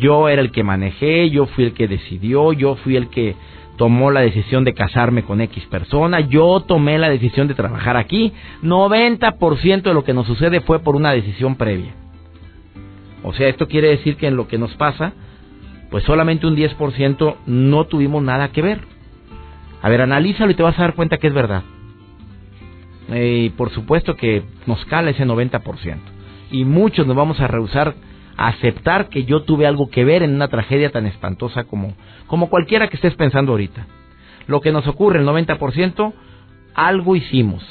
Yo 0.00 0.30
era 0.30 0.40
el 0.40 0.50
que 0.50 0.62
manejé, 0.62 1.28
yo 1.28 1.44
fui 1.44 1.64
el 1.64 1.74
que 1.74 1.88
decidió, 1.88 2.54
yo 2.54 2.74
fui 2.76 2.96
el 2.96 3.10
que 3.10 3.36
tomó 3.76 4.10
la 4.10 4.20
decisión 4.20 4.64
de 4.64 4.72
casarme 4.72 5.24
con 5.24 5.42
X 5.42 5.66
persona, 5.66 6.20
yo 6.20 6.60
tomé 6.60 6.96
la 6.96 7.10
decisión 7.10 7.48
de 7.48 7.54
trabajar 7.54 7.98
aquí. 7.98 8.32
90% 8.62 9.82
de 9.82 9.92
lo 9.92 10.04
que 10.04 10.14
nos 10.14 10.26
sucede 10.26 10.62
fue 10.62 10.78
por 10.78 10.96
una 10.96 11.12
decisión 11.12 11.56
previa. 11.56 11.92
O 13.22 13.34
sea, 13.34 13.48
esto 13.48 13.68
quiere 13.68 13.88
decir 13.88 14.16
que 14.16 14.28
en 14.28 14.36
lo 14.36 14.48
que 14.48 14.56
nos 14.56 14.74
pasa, 14.76 15.12
pues 15.90 16.02
solamente 16.04 16.46
un 16.46 16.56
10% 16.56 17.36
no 17.44 17.84
tuvimos 17.84 18.22
nada 18.22 18.48
que 18.48 18.62
ver. 18.62 18.80
A 19.82 19.90
ver, 19.90 20.00
analízalo 20.00 20.50
y 20.50 20.54
te 20.54 20.62
vas 20.62 20.78
a 20.78 20.82
dar 20.82 20.94
cuenta 20.94 21.18
que 21.18 21.26
es 21.26 21.34
verdad. 21.34 21.62
Eh, 23.10 23.44
y 23.46 23.50
por 23.50 23.70
supuesto 23.70 24.16
que 24.16 24.42
nos 24.66 24.84
cala 24.86 25.10
ese 25.10 25.24
90%. 25.24 25.98
Y 26.50 26.64
muchos 26.64 27.06
nos 27.06 27.16
vamos 27.16 27.40
a 27.40 27.48
rehusar 27.48 27.94
a 28.36 28.48
aceptar 28.48 29.08
que 29.08 29.24
yo 29.24 29.42
tuve 29.42 29.66
algo 29.66 29.90
que 29.90 30.04
ver 30.04 30.22
en 30.22 30.34
una 30.34 30.48
tragedia 30.48 30.90
tan 30.90 31.06
espantosa 31.06 31.64
como, 31.64 31.94
como 32.26 32.48
cualquiera 32.48 32.88
que 32.88 32.96
estés 32.96 33.14
pensando 33.14 33.52
ahorita. 33.52 33.86
Lo 34.46 34.60
que 34.60 34.72
nos 34.72 34.86
ocurre, 34.86 35.20
el 35.20 35.26
90%, 35.26 36.12
algo 36.74 37.16
hicimos. 37.16 37.64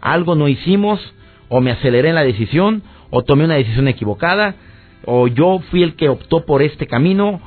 Algo 0.00 0.34
no 0.34 0.48
hicimos, 0.48 1.00
o 1.48 1.60
me 1.60 1.70
aceleré 1.70 2.10
en 2.10 2.14
la 2.14 2.24
decisión, 2.24 2.82
o 3.10 3.22
tomé 3.22 3.44
una 3.44 3.54
decisión 3.54 3.88
equivocada, 3.88 4.54
o 5.04 5.28
yo 5.28 5.60
fui 5.70 5.82
el 5.82 5.94
que 5.94 6.08
optó 6.08 6.44
por 6.44 6.62
este 6.62 6.86
camino, 6.86 7.40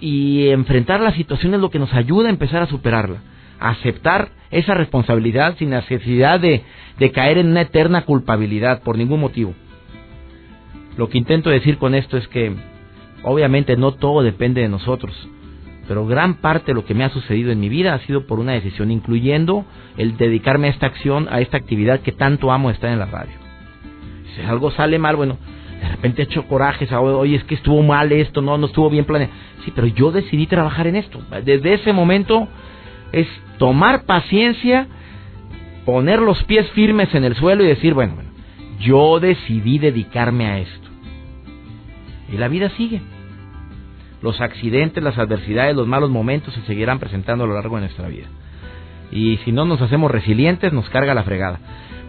y 0.00 0.48
enfrentar 0.48 1.00
la 1.00 1.12
situación 1.12 1.54
es 1.54 1.60
lo 1.60 1.70
que 1.70 1.78
nos 1.78 1.92
ayuda 1.92 2.28
a 2.28 2.30
empezar 2.30 2.62
a 2.62 2.66
superarla 2.66 3.20
aceptar 3.60 4.30
esa 4.50 4.74
responsabilidad 4.74 5.56
sin 5.58 5.70
necesidad 5.70 6.40
de, 6.40 6.62
caer 7.12 7.38
en 7.38 7.48
una 7.48 7.62
eterna 7.62 8.04
culpabilidad 8.04 8.82
por 8.82 8.98
ningún 8.98 9.20
motivo. 9.20 9.54
Lo 10.96 11.08
que 11.08 11.18
intento 11.18 11.50
decir 11.50 11.78
con 11.78 11.94
esto 11.94 12.16
es 12.16 12.26
que 12.28 12.52
obviamente 13.22 13.76
no 13.76 13.92
todo 13.92 14.22
depende 14.22 14.60
de 14.60 14.68
nosotros, 14.68 15.14
pero 15.86 16.06
gran 16.06 16.34
parte 16.34 16.66
de 16.68 16.74
lo 16.74 16.84
que 16.84 16.94
me 16.94 17.04
ha 17.04 17.10
sucedido 17.10 17.52
en 17.52 17.60
mi 17.60 17.68
vida 17.68 17.94
ha 17.94 18.00
sido 18.00 18.26
por 18.26 18.38
una 18.38 18.52
decisión, 18.52 18.90
incluyendo 18.90 19.64
el 19.96 20.16
dedicarme 20.16 20.66
a 20.66 20.70
esta 20.70 20.86
acción, 20.86 21.28
a 21.30 21.40
esta 21.40 21.56
actividad 21.56 22.00
que 22.00 22.12
tanto 22.12 22.50
amo 22.50 22.70
estar 22.70 22.90
en 22.90 22.98
la 22.98 23.06
radio. 23.06 23.32
Si 24.34 24.42
algo 24.42 24.70
sale 24.72 24.98
mal, 24.98 25.16
bueno, 25.16 25.38
de 25.80 25.88
repente 25.88 26.22
he 26.22 26.24
hecho 26.24 26.46
corajes, 26.46 26.92
oye, 26.92 27.36
es 27.36 27.44
que 27.44 27.54
estuvo 27.54 27.82
mal 27.82 28.12
esto, 28.12 28.42
no, 28.42 28.58
no 28.58 28.66
estuvo 28.66 28.90
bien 28.90 29.04
planeado. 29.04 29.32
Sí, 29.64 29.72
pero 29.74 29.86
yo 29.86 30.12
decidí 30.12 30.46
trabajar 30.46 30.86
en 30.86 30.96
esto. 30.96 31.20
Desde 31.44 31.74
ese 31.74 31.92
momento 31.92 32.48
es 33.12 33.26
tomar 33.58 34.04
paciencia, 34.04 34.86
poner 35.84 36.20
los 36.20 36.42
pies 36.44 36.68
firmes 36.70 37.14
en 37.14 37.24
el 37.24 37.34
suelo 37.36 37.64
y 37.64 37.68
decir, 37.68 37.94
bueno, 37.94 38.14
bueno, 38.14 38.30
yo 38.78 39.20
decidí 39.20 39.78
dedicarme 39.78 40.46
a 40.46 40.58
esto. 40.58 40.88
Y 42.32 42.36
la 42.36 42.48
vida 42.48 42.70
sigue. 42.70 43.00
los 44.22 44.40
accidentes, 44.40 45.02
las 45.02 45.18
adversidades, 45.18 45.74
los 45.74 45.86
malos 45.86 46.10
momentos 46.10 46.52
se 46.54 46.62
seguirán 46.62 46.98
presentando 46.98 47.44
a 47.44 47.46
lo 47.46 47.54
largo 47.54 47.76
de 47.76 47.82
nuestra 47.82 48.08
vida. 48.08 48.26
Y 49.10 49.38
si 49.44 49.52
no 49.52 49.64
nos 49.64 49.80
hacemos 49.80 50.10
resilientes, 50.10 50.72
nos 50.72 50.88
carga 50.90 51.14
la 51.14 51.24
fregada. 51.24 51.58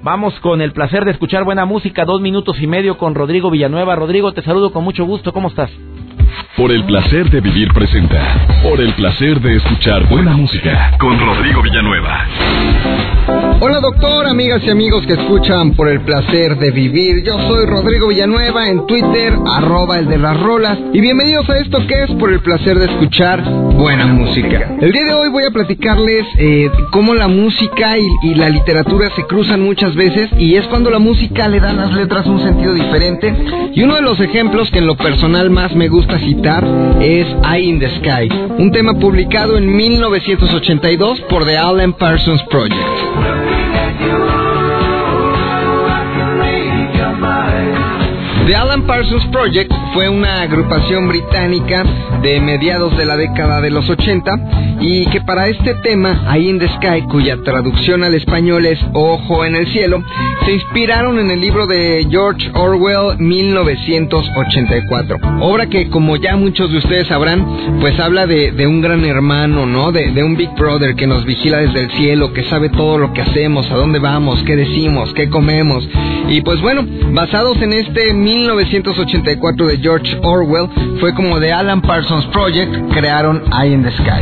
Vamos 0.03 0.39
con 0.39 0.61
el 0.61 0.73
placer 0.73 1.05
de 1.05 1.11
escuchar 1.11 1.43
buena 1.43 1.65
música, 1.65 2.05
dos 2.05 2.21
minutos 2.21 2.61
y 2.61 2.67
medio 2.67 2.97
con 2.97 3.15
Rodrigo 3.15 3.49
Villanueva. 3.49 3.95
Rodrigo, 3.95 4.33
te 4.33 4.41
saludo 4.41 4.71
con 4.71 4.83
mucho 4.83 5.05
gusto. 5.05 5.31
¿Cómo 5.31 5.47
estás? 5.47 5.71
Por 6.55 6.71
el 6.71 6.85
placer 6.85 7.29
de 7.29 7.41
vivir 7.41 7.69
presenta. 7.73 8.45
Por 8.63 8.79
el 8.79 8.93
placer 8.93 9.39
de 9.41 9.55
escuchar 9.55 10.07
buena 10.09 10.35
música 10.37 10.95
con 10.99 11.19
Rodrigo 11.19 11.61
Villanueva. 11.61 12.25
Hola 13.59 13.79
doctor, 13.79 14.27
amigas 14.27 14.61
y 14.65 14.69
amigos 14.69 15.05
que 15.05 15.13
escuchan 15.13 15.73
por 15.73 15.87
el 15.87 16.01
placer 16.01 16.57
de 16.57 16.71
vivir. 16.71 17.23
Yo 17.23 17.39
soy 17.47 17.65
Rodrigo 17.65 18.07
Villanueva 18.07 18.69
en 18.69 18.85
Twitter, 18.85 19.33
arroba 19.47 19.99
el 19.99 20.07
de 20.07 20.17
las 20.17 20.39
rolas. 20.39 20.77
Y 20.93 21.01
bienvenidos 21.01 21.49
a 21.49 21.57
esto 21.57 21.85
que 21.87 22.03
es 22.03 22.11
por 22.11 22.31
el 22.31 22.39
placer 22.39 22.77
de 22.77 22.85
escuchar 22.85 23.43
buena 23.43 24.05
música. 24.07 24.75
El 24.79 24.91
día 24.91 25.05
de 25.05 25.13
hoy 25.13 25.29
voy 25.29 25.45
a 25.45 25.51
platicarles 25.51 26.25
eh, 26.37 26.69
cómo 26.91 27.13
la 27.13 27.27
música 27.27 27.97
y, 27.97 28.07
y 28.23 28.35
la 28.35 28.49
literatura 28.49 29.09
se 29.15 29.23
cruzan 29.25 29.61
muchas 29.61 29.95
veces 29.95 30.29
y 30.37 30.55
es 30.55 30.65
cuando 30.67 30.89
la 30.89 30.99
música 30.99 31.47
le 31.47 31.59
da 31.59 31.71
a 31.71 31.73
las 31.73 31.93
letras 31.93 32.25
un 32.27 32.41
sentido 32.41 32.73
diferente. 32.73 33.33
Y 33.73 33.83
uno 33.83 33.95
de 33.95 34.01
los 34.01 34.19
ejemplos 34.19 34.69
que 34.71 34.79
en 34.79 34.87
lo 34.87 34.95
personal 34.95 35.49
más 35.49 35.75
me 35.75 35.87
gusta 35.87 36.19
citar 36.21 36.63
es 37.01 37.27
Eye 37.43 37.63
in 37.63 37.79
the 37.79 37.89
Sky, 37.97 38.29
un 38.57 38.71
tema 38.71 38.93
publicado 38.93 39.57
en 39.57 39.75
1982 39.75 41.21
por 41.21 41.45
The 41.45 41.57
Alan 41.57 41.93
Parsons 41.93 42.43
Project. 42.43 43.30
The 48.51 48.57
Alan 48.57 48.85
Parsons 48.85 49.25
Project 49.27 49.71
fue 49.93 50.09
una 50.09 50.41
agrupación 50.41 51.07
británica 51.07 51.85
de 52.21 52.41
mediados 52.41 52.97
de 52.97 53.05
la 53.05 53.15
década 53.15 53.61
de 53.61 53.69
los 53.69 53.89
80 53.89 54.77
y 54.81 55.05
que 55.05 55.21
para 55.21 55.47
este 55.47 55.73
tema, 55.75 56.25
Eye 56.35 56.49
in 56.49 56.59
the 56.59 56.67
Sky, 56.67 57.03
cuya 57.03 57.37
traducción 57.43 58.03
al 58.03 58.13
español 58.13 58.65
es 58.65 58.77
Ojo 58.91 59.45
en 59.45 59.55
el 59.55 59.67
cielo, 59.67 60.03
se 60.45 60.51
inspiraron 60.53 61.17
en 61.19 61.31
el 61.31 61.39
libro 61.39 61.65
de 61.65 62.05
George 62.09 62.51
Orwell 62.53 63.17
1984. 63.19 65.17
Obra 65.39 65.67
que, 65.67 65.89
como 65.89 66.17
ya 66.17 66.35
muchos 66.35 66.71
de 66.71 66.79
ustedes 66.79 67.07
sabrán, 67.07 67.79
pues 67.79 67.97
habla 67.99 68.25
de, 68.25 68.67
un 68.67 68.81
gran 68.81 69.05
hermano, 69.05 69.65
¿no? 69.65 69.93
De, 69.93 70.11
de 70.11 70.23
un 70.23 70.35
Big 70.35 70.49
Brother 70.55 70.95
que 70.95 71.07
nos 71.07 71.23
vigila 71.25 71.59
desde 71.59 71.83
el 71.85 71.91
cielo, 71.91 72.33
que 72.33 72.43
sabe 72.45 72.67
todo 72.69 72.97
lo 72.97 73.13
que 73.13 73.21
hacemos, 73.21 73.71
a 73.71 73.75
dónde 73.75 73.99
vamos, 73.99 74.43
qué 74.43 74.57
decimos, 74.57 75.13
qué 75.13 75.29
comemos. 75.29 75.87
Y 76.27 76.41
pues 76.41 76.59
bueno, 76.59 76.85
basados 77.13 77.61
en 77.61 77.73
este 77.73 78.13
1984 78.13 78.40
de 79.67 79.77
George 79.77 80.17
Orwell, 80.23 80.67
fue 80.99 81.13
como 81.13 81.39
de 81.39 81.51
Alan 81.51 81.81
Parsons 81.81 82.25
Project 82.27 82.93
crearon 82.93 83.43
Eye 83.51 83.73
in 83.73 83.83
the 83.83 83.91
Sky. 83.91 84.21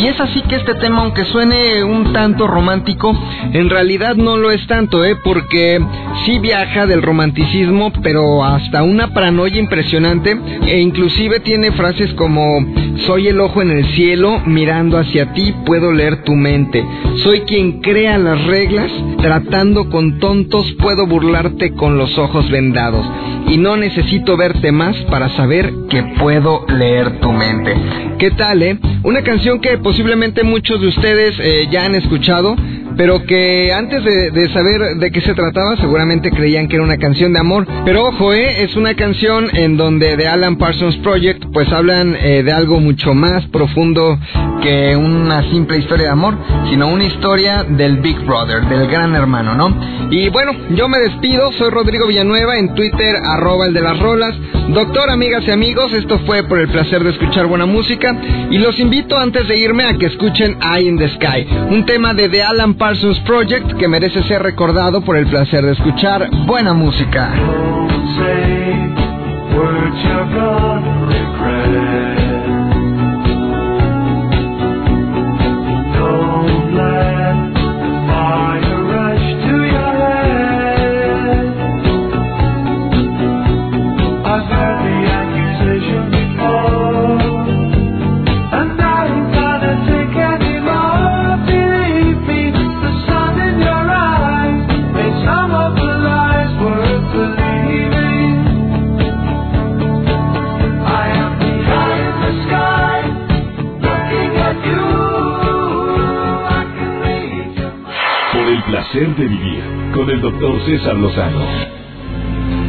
Y 0.00 0.06
es 0.06 0.18
así 0.18 0.40
que 0.42 0.56
este 0.56 0.74
tema, 0.74 1.02
aunque 1.02 1.24
suene 1.26 1.84
un 1.84 2.12
tanto 2.12 2.46
romántico, 2.46 3.16
en 3.52 3.68
realidad 3.68 4.16
no 4.16 4.36
lo 4.36 4.50
es 4.50 4.66
tanto, 4.66 5.04
¿eh? 5.04 5.16
Porque 5.22 5.80
sí 6.24 6.38
viaja 6.38 6.86
del 6.86 7.02
romanticismo, 7.02 7.92
pero 8.02 8.44
hasta 8.44 8.82
una 8.82 9.12
paranoia 9.12 9.58
impresionante, 9.58 10.36
e 10.66 10.80
inclusive 10.80 11.40
tiene 11.40 11.72
frases 11.72 12.12
como, 12.14 12.64
soy 13.06 13.28
el 13.28 13.40
ojo 13.40 13.62
en 13.62 13.70
el 13.70 13.84
cielo, 13.94 14.40
mirando 14.46 14.98
hacia 14.98 15.32
ti, 15.34 15.54
puedo 15.66 15.92
leer 15.92 16.24
tu 16.24 16.34
mente. 16.34 16.84
Soy 17.22 17.40
quien 17.40 17.80
crea 17.80 18.18
las 18.18 18.42
reglas, 18.46 18.90
tratando 19.20 19.88
con 19.90 20.18
tontos, 20.18 20.72
puedo 20.80 21.06
burlarte 21.06 21.72
con 21.74 21.98
los 21.98 22.16
ojos 22.18 22.50
vendados. 22.50 23.06
Y 23.48 23.58
no 23.58 23.76
necesito 23.76 24.36
verte 24.36 24.72
más 24.72 24.96
para 25.10 25.28
saber 25.30 25.72
que 25.90 26.02
puedo 26.18 26.64
leer 26.68 27.20
tu 27.20 27.30
mente. 27.32 27.74
¿Qué 28.18 28.30
tal, 28.30 28.62
eh? 28.62 28.78
Una 29.02 29.22
canción 29.22 29.60
que 29.60 29.78
posiblemente 29.82 30.42
muchos 30.42 30.80
de 30.80 30.88
ustedes 30.88 31.34
eh, 31.38 31.68
ya 31.70 31.84
han 31.84 31.94
escuchado, 31.94 32.56
pero 32.96 33.24
que 33.24 33.72
antes 33.72 34.04
de, 34.04 34.48
saber 34.52 34.96
de 34.96 35.10
qué 35.10 35.20
se 35.20 35.34
trataba 35.34 35.76
seguramente 35.76 36.30
creían 36.30 36.68
que 36.68 36.76
era 36.76 36.84
una 36.84 36.98
canción 36.98 37.32
de 37.32 37.40
amor. 37.40 37.66
Pero 37.84 38.06
ojo, 38.06 38.32
eh, 38.32 38.62
es 38.62 38.76
una 38.76 38.94
canción 38.94 39.48
en 39.54 39.76
donde 39.76 40.16
de 40.16 40.28
Alan 40.28 40.56
Parsons 40.56 40.96
Project 40.98 41.44
pues 41.52 41.70
hablan 41.72 42.16
eh, 42.16 42.42
de 42.42 42.52
algo 42.52 42.80
mucho 42.80 43.14
más 43.14 43.46
profundo 43.46 44.18
que 44.62 44.96
una 44.96 45.42
simple 45.50 45.78
historia 45.78 46.06
de 46.06 46.12
amor, 46.12 46.36
sino 46.70 46.88
una 46.88 47.04
historia 47.04 47.64
del 47.64 47.98
Big 47.98 48.18
Brother, 48.20 48.62
del 48.68 48.86
gran 48.88 49.14
hermano, 49.14 49.54
¿no? 49.54 49.74
Y 50.10 50.28
bueno, 50.28 50.52
yo 50.70 50.88
me 50.88 50.98
despido, 50.98 51.50
soy 51.52 51.70
Rodrigo 51.70 52.06
Villanueva 52.06 52.58
en 52.58 52.74
Twitter, 52.74 53.16
arroba 53.16 53.66
el 53.66 53.74
de 53.74 53.80
las 53.80 53.98
rolas. 53.98 54.34
Doctor, 54.68 55.10
amigas 55.10 55.42
y 55.46 55.50
amigos, 55.50 55.92
esto 55.92 56.20
fue 56.20 56.44
por 56.44 56.60
el 56.60 56.68
placer 56.68 57.02
de 57.02 57.10
escuchar 57.10 57.46
buena 57.46 57.66
música 57.66 58.14
y 58.50 58.58
los 58.58 58.78
invito 58.78 59.16
antes 59.16 59.48
de 59.48 59.58
irme 59.58 59.84
a 59.84 59.94
que 59.94 60.06
escuchen 60.06 60.56
Eye 60.62 60.88
in 60.88 60.98
the 60.98 61.08
Sky, 61.10 61.46
un 61.70 61.84
tema 61.84 62.14
de 62.14 62.28
The 62.28 62.42
Alan 62.42 62.74
Parsons 62.82 63.20
Project 63.20 63.78
que 63.78 63.86
merece 63.86 64.24
ser 64.24 64.42
recordado 64.42 65.02
por 65.02 65.16
el 65.16 65.28
placer 65.28 65.64
de 65.64 65.70
escuchar 65.70 66.28
buena 66.46 66.74
música. 66.74 67.30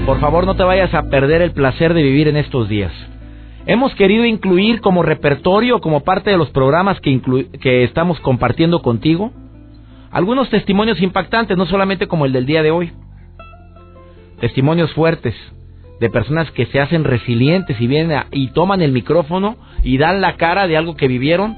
Por 0.05 0.19
favor, 0.19 0.45
no 0.45 0.55
te 0.55 0.63
vayas 0.63 0.93
a 0.93 1.03
perder 1.03 1.41
el 1.41 1.51
placer 1.51 1.93
de 1.93 2.01
vivir 2.01 2.27
en 2.27 2.35
estos 2.35 2.67
días. 2.67 2.91
Hemos 3.65 3.93
querido 3.95 4.25
incluir 4.25 4.81
como 4.81 5.03
repertorio, 5.03 5.79
como 5.79 6.03
parte 6.03 6.31
de 6.31 6.37
los 6.37 6.49
programas 6.49 6.99
que, 6.99 7.21
que 7.61 7.83
estamos 7.83 8.19
compartiendo 8.19 8.81
contigo, 8.81 9.31
algunos 10.11 10.49
testimonios 10.49 11.01
impactantes, 11.01 11.57
no 11.57 11.65
solamente 11.65 12.07
como 12.07 12.25
el 12.25 12.33
del 12.33 12.45
día 12.45 12.63
de 12.63 12.71
hoy. 12.71 12.91
Testimonios 14.39 14.91
fuertes 14.93 15.35
de 15.99 16.09
personas 16.09 16.51
que 16.51 16.65
se 16.65 16.79
hacen 16.79 17.03
resilientes 17.03 17.79
y 17.79 17.87
vienen 17.87 18.23
y 18.31 18.47
toman 18.49 18.81
el 18.81 18.91
micrófono 18.91 19.57
y 19.83 19.97
dan 19.97 20.21
la 20.21 20.37
cara 20.37 20.67
de 20.67 20.75
algo 20.75 20.95
que 20.95 21.07
vivieron 21.07 21.57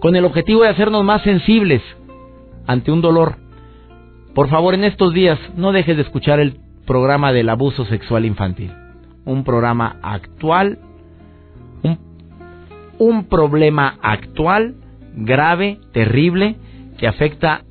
con 0.00 0.14
el 0.16 0.24
objetivo 0.24 0.62
de 0.62 0.68
hacernos 0.68 1.04
más 1.04 1.22
sensibles 1.22 1.80
ante 2.66 2.92
un 2.92 3.00
dolor 3.00 3.36
por 4.38 4.50
favor, 4.50 4.72
en 4.74 4.84
estos 4.84 5.12
días 5.12 5.36
no 5.56 5.72
dejes 5.72 5.96
de 5.96 6.02
escuchar 6.02 6.38
el 6.38 6.60
programa 6.86 7.32
del 7.32 7.48
abuso 7.48 7.84
sexual 7.86 8.24
infantil. 8.24 8.72
Un 9.24 9.42
programa 9.42 9.96
actual, 10.00 10.78
un, 13.00 13.24
problema 13.24 13.98
actual, 14.00 14.76
grave, 15.16 15.80
terrible, 15.92 16.54
que 16.98 17.08
afecta 17.08 17.64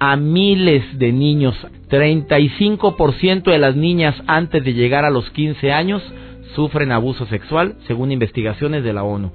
a 0.00 0.16
miles 0.16 0.98
de 0.98 1.12
niños. 1.12 1.54
35% 1.88 3.52
de 3.52 3.58
las 3.58 3.76
niñas 3.76 4.16
antes 4.26 4.64
de 4.64 4.74
llegar 4.74 5.04
a 5.04 5.10
los 5.10 5.30
15 5.30 5.70
años 5.70 6.02
sufren 6.56 6.90
abuso 6.90 7.26
sexual, 7.26 7.76
según 7.86 8.10
investigaciones 8.10 8.82
de 8.82 8.92
la 8.92 9.04
ONU. 9.04 9.30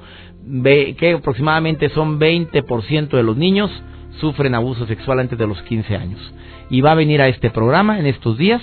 Ve 0.45 0.97
que 0.99 1.13
aproximadamente 1.13 1.87
son 1.91 2.19
20% 2.19 3.07
de 3.07 3.23
los 3.23 3.37
niños 3.37 3.71
sufren 4.19 4.55
abuso 4.55 4.85
sexual 4.87 5.19
antes 5.19 5.37
de 5.37 5.47
los 5.47 5.61
15 5.63 5.95
años 5.95 6.33
y 6.69 6.81
va 6.81 6.91
a 6.91 6.95
venir 6.95 7.21
a 7.21 7.27
este 7.27 7.49
programa 7.49 7.99
en 7.99 8.05
estos 8.05 8.37
días. 8.37 8.61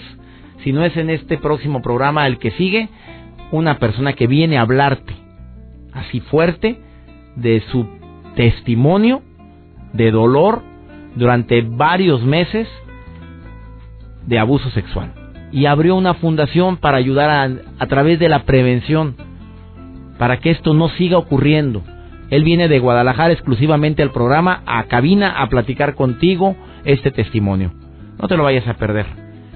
Si 0.64 0.72
no 0.72 0.84
es 0.84 0.96
en 0.96 1.10
este 1.10 1.38
próximo 1.38 1.80
programa 1.80 2.26
el 2.26 2.38
que 2.38 2.50
sigue, 2.52 2.88
una 3.50 3.78
persona 3.78 4.12
que 4.12 4.26
viene 4.26 4.58
a 4.58 4.62
hablarte 4.62 5.14
así 5.92 6.20
fuerte 6.20 6.78
de 7.36 7.62
su 7.70 7.86
testimonio 8.36 9.22
de 9.92 10.10
dolor 10.10 10.62
durante 11.16 11.62
varios 11.62 12.22
meses 12.22 12.68
de 14.26 14.38
abuso 14.38 14.70
sexual. 14.70 15.14
Y 15.52 15.66
abrió 15.66 15.96
una 15.96 16.14
fundación 16.14 16.76
para 16.76 16.98
ayudar 16.98 17.30
a, 17.30 17.50
a 17.78 17.86
través 17.86 18.20
de 18.20 18.28
la 18.28 18.44
prevención, 18.44 19.16
para 20.18 20.38
que 20.38 20.50
esto 20.50 20.74
no 20.74 20.88
siga 20.90 21.18
ocurriendo. 21.18 21.82
Él 22.30 22.44
viene 22.44 22.68
de 22.68 22.78
Guadalajara 22.78 23.32
exclusivamente 23.32 24.02
al 24.02 24.12
programa, 24.12 24.62
a 24.66 24.84
cabina, 24.84 25.42
a 25.42 25.48
platicar 25.48 25.94
contigo 25.94 26.56
este 26.84 27.10
testimonio. 27.10 27.72
No 28.20 28.28
te 28.28 28.36
lo 28.36 28.44
vayas 28.44 28.66
a 28.68 28.74
perder. 28.74 29.06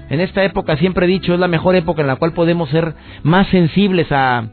En 0.09 0.19
esta 0.19 0.43
época 0.43 0.77
siempre 0.77 1.05
he 1.05 1.09
dicho, 1.09 1.33
es 1.33 1.39
la 1.39 1.47
mejor 1.47 1.75
época 1.75 2.01
en 2.01 2.07
la 2.07 2.17
cual 2.17 2.33
podemos 2.33 2.69
ser 2.69 2.93
más 3.23 3.47
sensibles 3.47 4.11
a, 4.11 4.49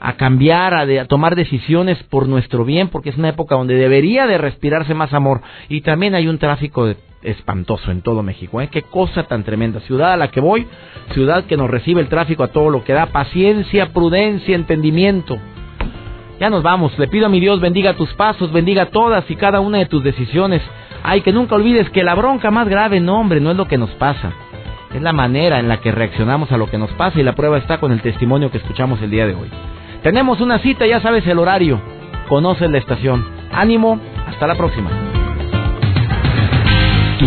a 0.00 0.12
cambiar, 0.14 0.74
a, 0.74 0.82
a, 0.82 1.04
tomar 1.06 1.36
decisiones 1.36 2.02
por 2.04 2.28
nuestro 2.28 2.64
bien, 2.64 2.88
porque 2.88 3.10
es 3.10 3.18
una 3.18 3.28
época 3.28 3.56
donde 3.56 3.74
debería 3.74 4.26
de 4.26 4.38
respirarse 4.38 4.94
más 4.94 5.12
amor. 5.12 5.42
Y 5.68 5.82
también 5.82 6.14
hay 6.14 6.28
un 6.28 6.38
tráfico 6.38 6.94
espantoso 7.22 7.90
en 7.90 8.02
todo 8.02 8.22
México. 8.22 8.60
¿eh? 8.60 8.68
Qué 8.68 8.82
cosa 8.82 9.24
tan 9.24 9.44
tremenda. 9.44 9.80
Ciudad 9.80 10.12
a 10.12 10.16
la 10.16 10.30
que 10.30 10.40
voy, 10.40 10.66
ciudad 11.12 11.44
que 11.44 11.56
nos 11.56 11.68
recibe 11.68 12.00
el 12.00 12.08
tráfico 12.08 12.44
a 12.44 12.48
todo 12.48 12.70
lo 12.70 12.84
que 12.84 12.92
da. 12.92 13.06
Paciencia, 13.06 13.92
prudencia, 13.92 14.54
entendimiento. 14.54 15.38
Ya 16.38 16.50
nos 16.50 16.62
vamos. 16.62 16.98
Le 16.98 17.08
pido 17.08 17.26
a 17.26 17.28
mi 17.28 17.40
Dios 17.40 17.60
bendiga 17.60 17.94
tus 17.94 18.12
pasos, 18.14 18.52
bendiga 18.52 18.86
todas 18.86 19.30
y 19.30 19.36
cada 19.36 19.60
una 19.60 19.78
de 19.78 19.86
tus 19.86 20.02
decisiones. 20.04 20.62
Ay, 21.02 21.22
que 21.22 21.32
nunca 21.32 21.54
olvides 21.54 21.88
que 21.90 22.04
la 22.04 22.14
bronca 22.14 22.50
más 22.50 22.68
grave, 22.68 23.00
no 23.00 23.18
hombre, 23.18 23.40
no 23.40 23.50
es 23.50 23.56
lo 23.56 23.68
que 23.68 23.78
nos 23.78 23.90
pasa. 23.90 24.32
Es 24.94 25.02
la 25.02 25.12
manera 25.12 25.58
en 25.58 25.68
la 25.68 25.78
que 25.78 25.92
reaccionamos 25.92 26.52
a 26.52 26.56
lo 26.56 26.68
que 26.68 26.78
nos 26.78 26.90
pasa 26.92 27.20
y 27.20 27.22
la 27.22 27.34
prueba 27.34 27.58
está 27.58 27.78
con 27.78 27.92
el 27.92 28.02
testimonio 28.02 28.50
que 28.50 28.58
escuchamos 28.58 29.00
el 29.02 29.10
día 29.10 29.26
de 29.26 29.34
hoy. 29.34 29.48
Tenemos 30.02 30.40
una 30.40 30.58
cita, 30.58 30.86
ya 30.86 31.00
sabes 31.00 31.26
el 31.26 31.38
horario. 31.38 31.80
Conoces 32.28 32.70
la 32.70 32.78
estación. 32.78 33.24
Ánimo, 33.52 34.00
hasta 34.26 34.46
la 34.46 34.54
próxima. 34.56 35.15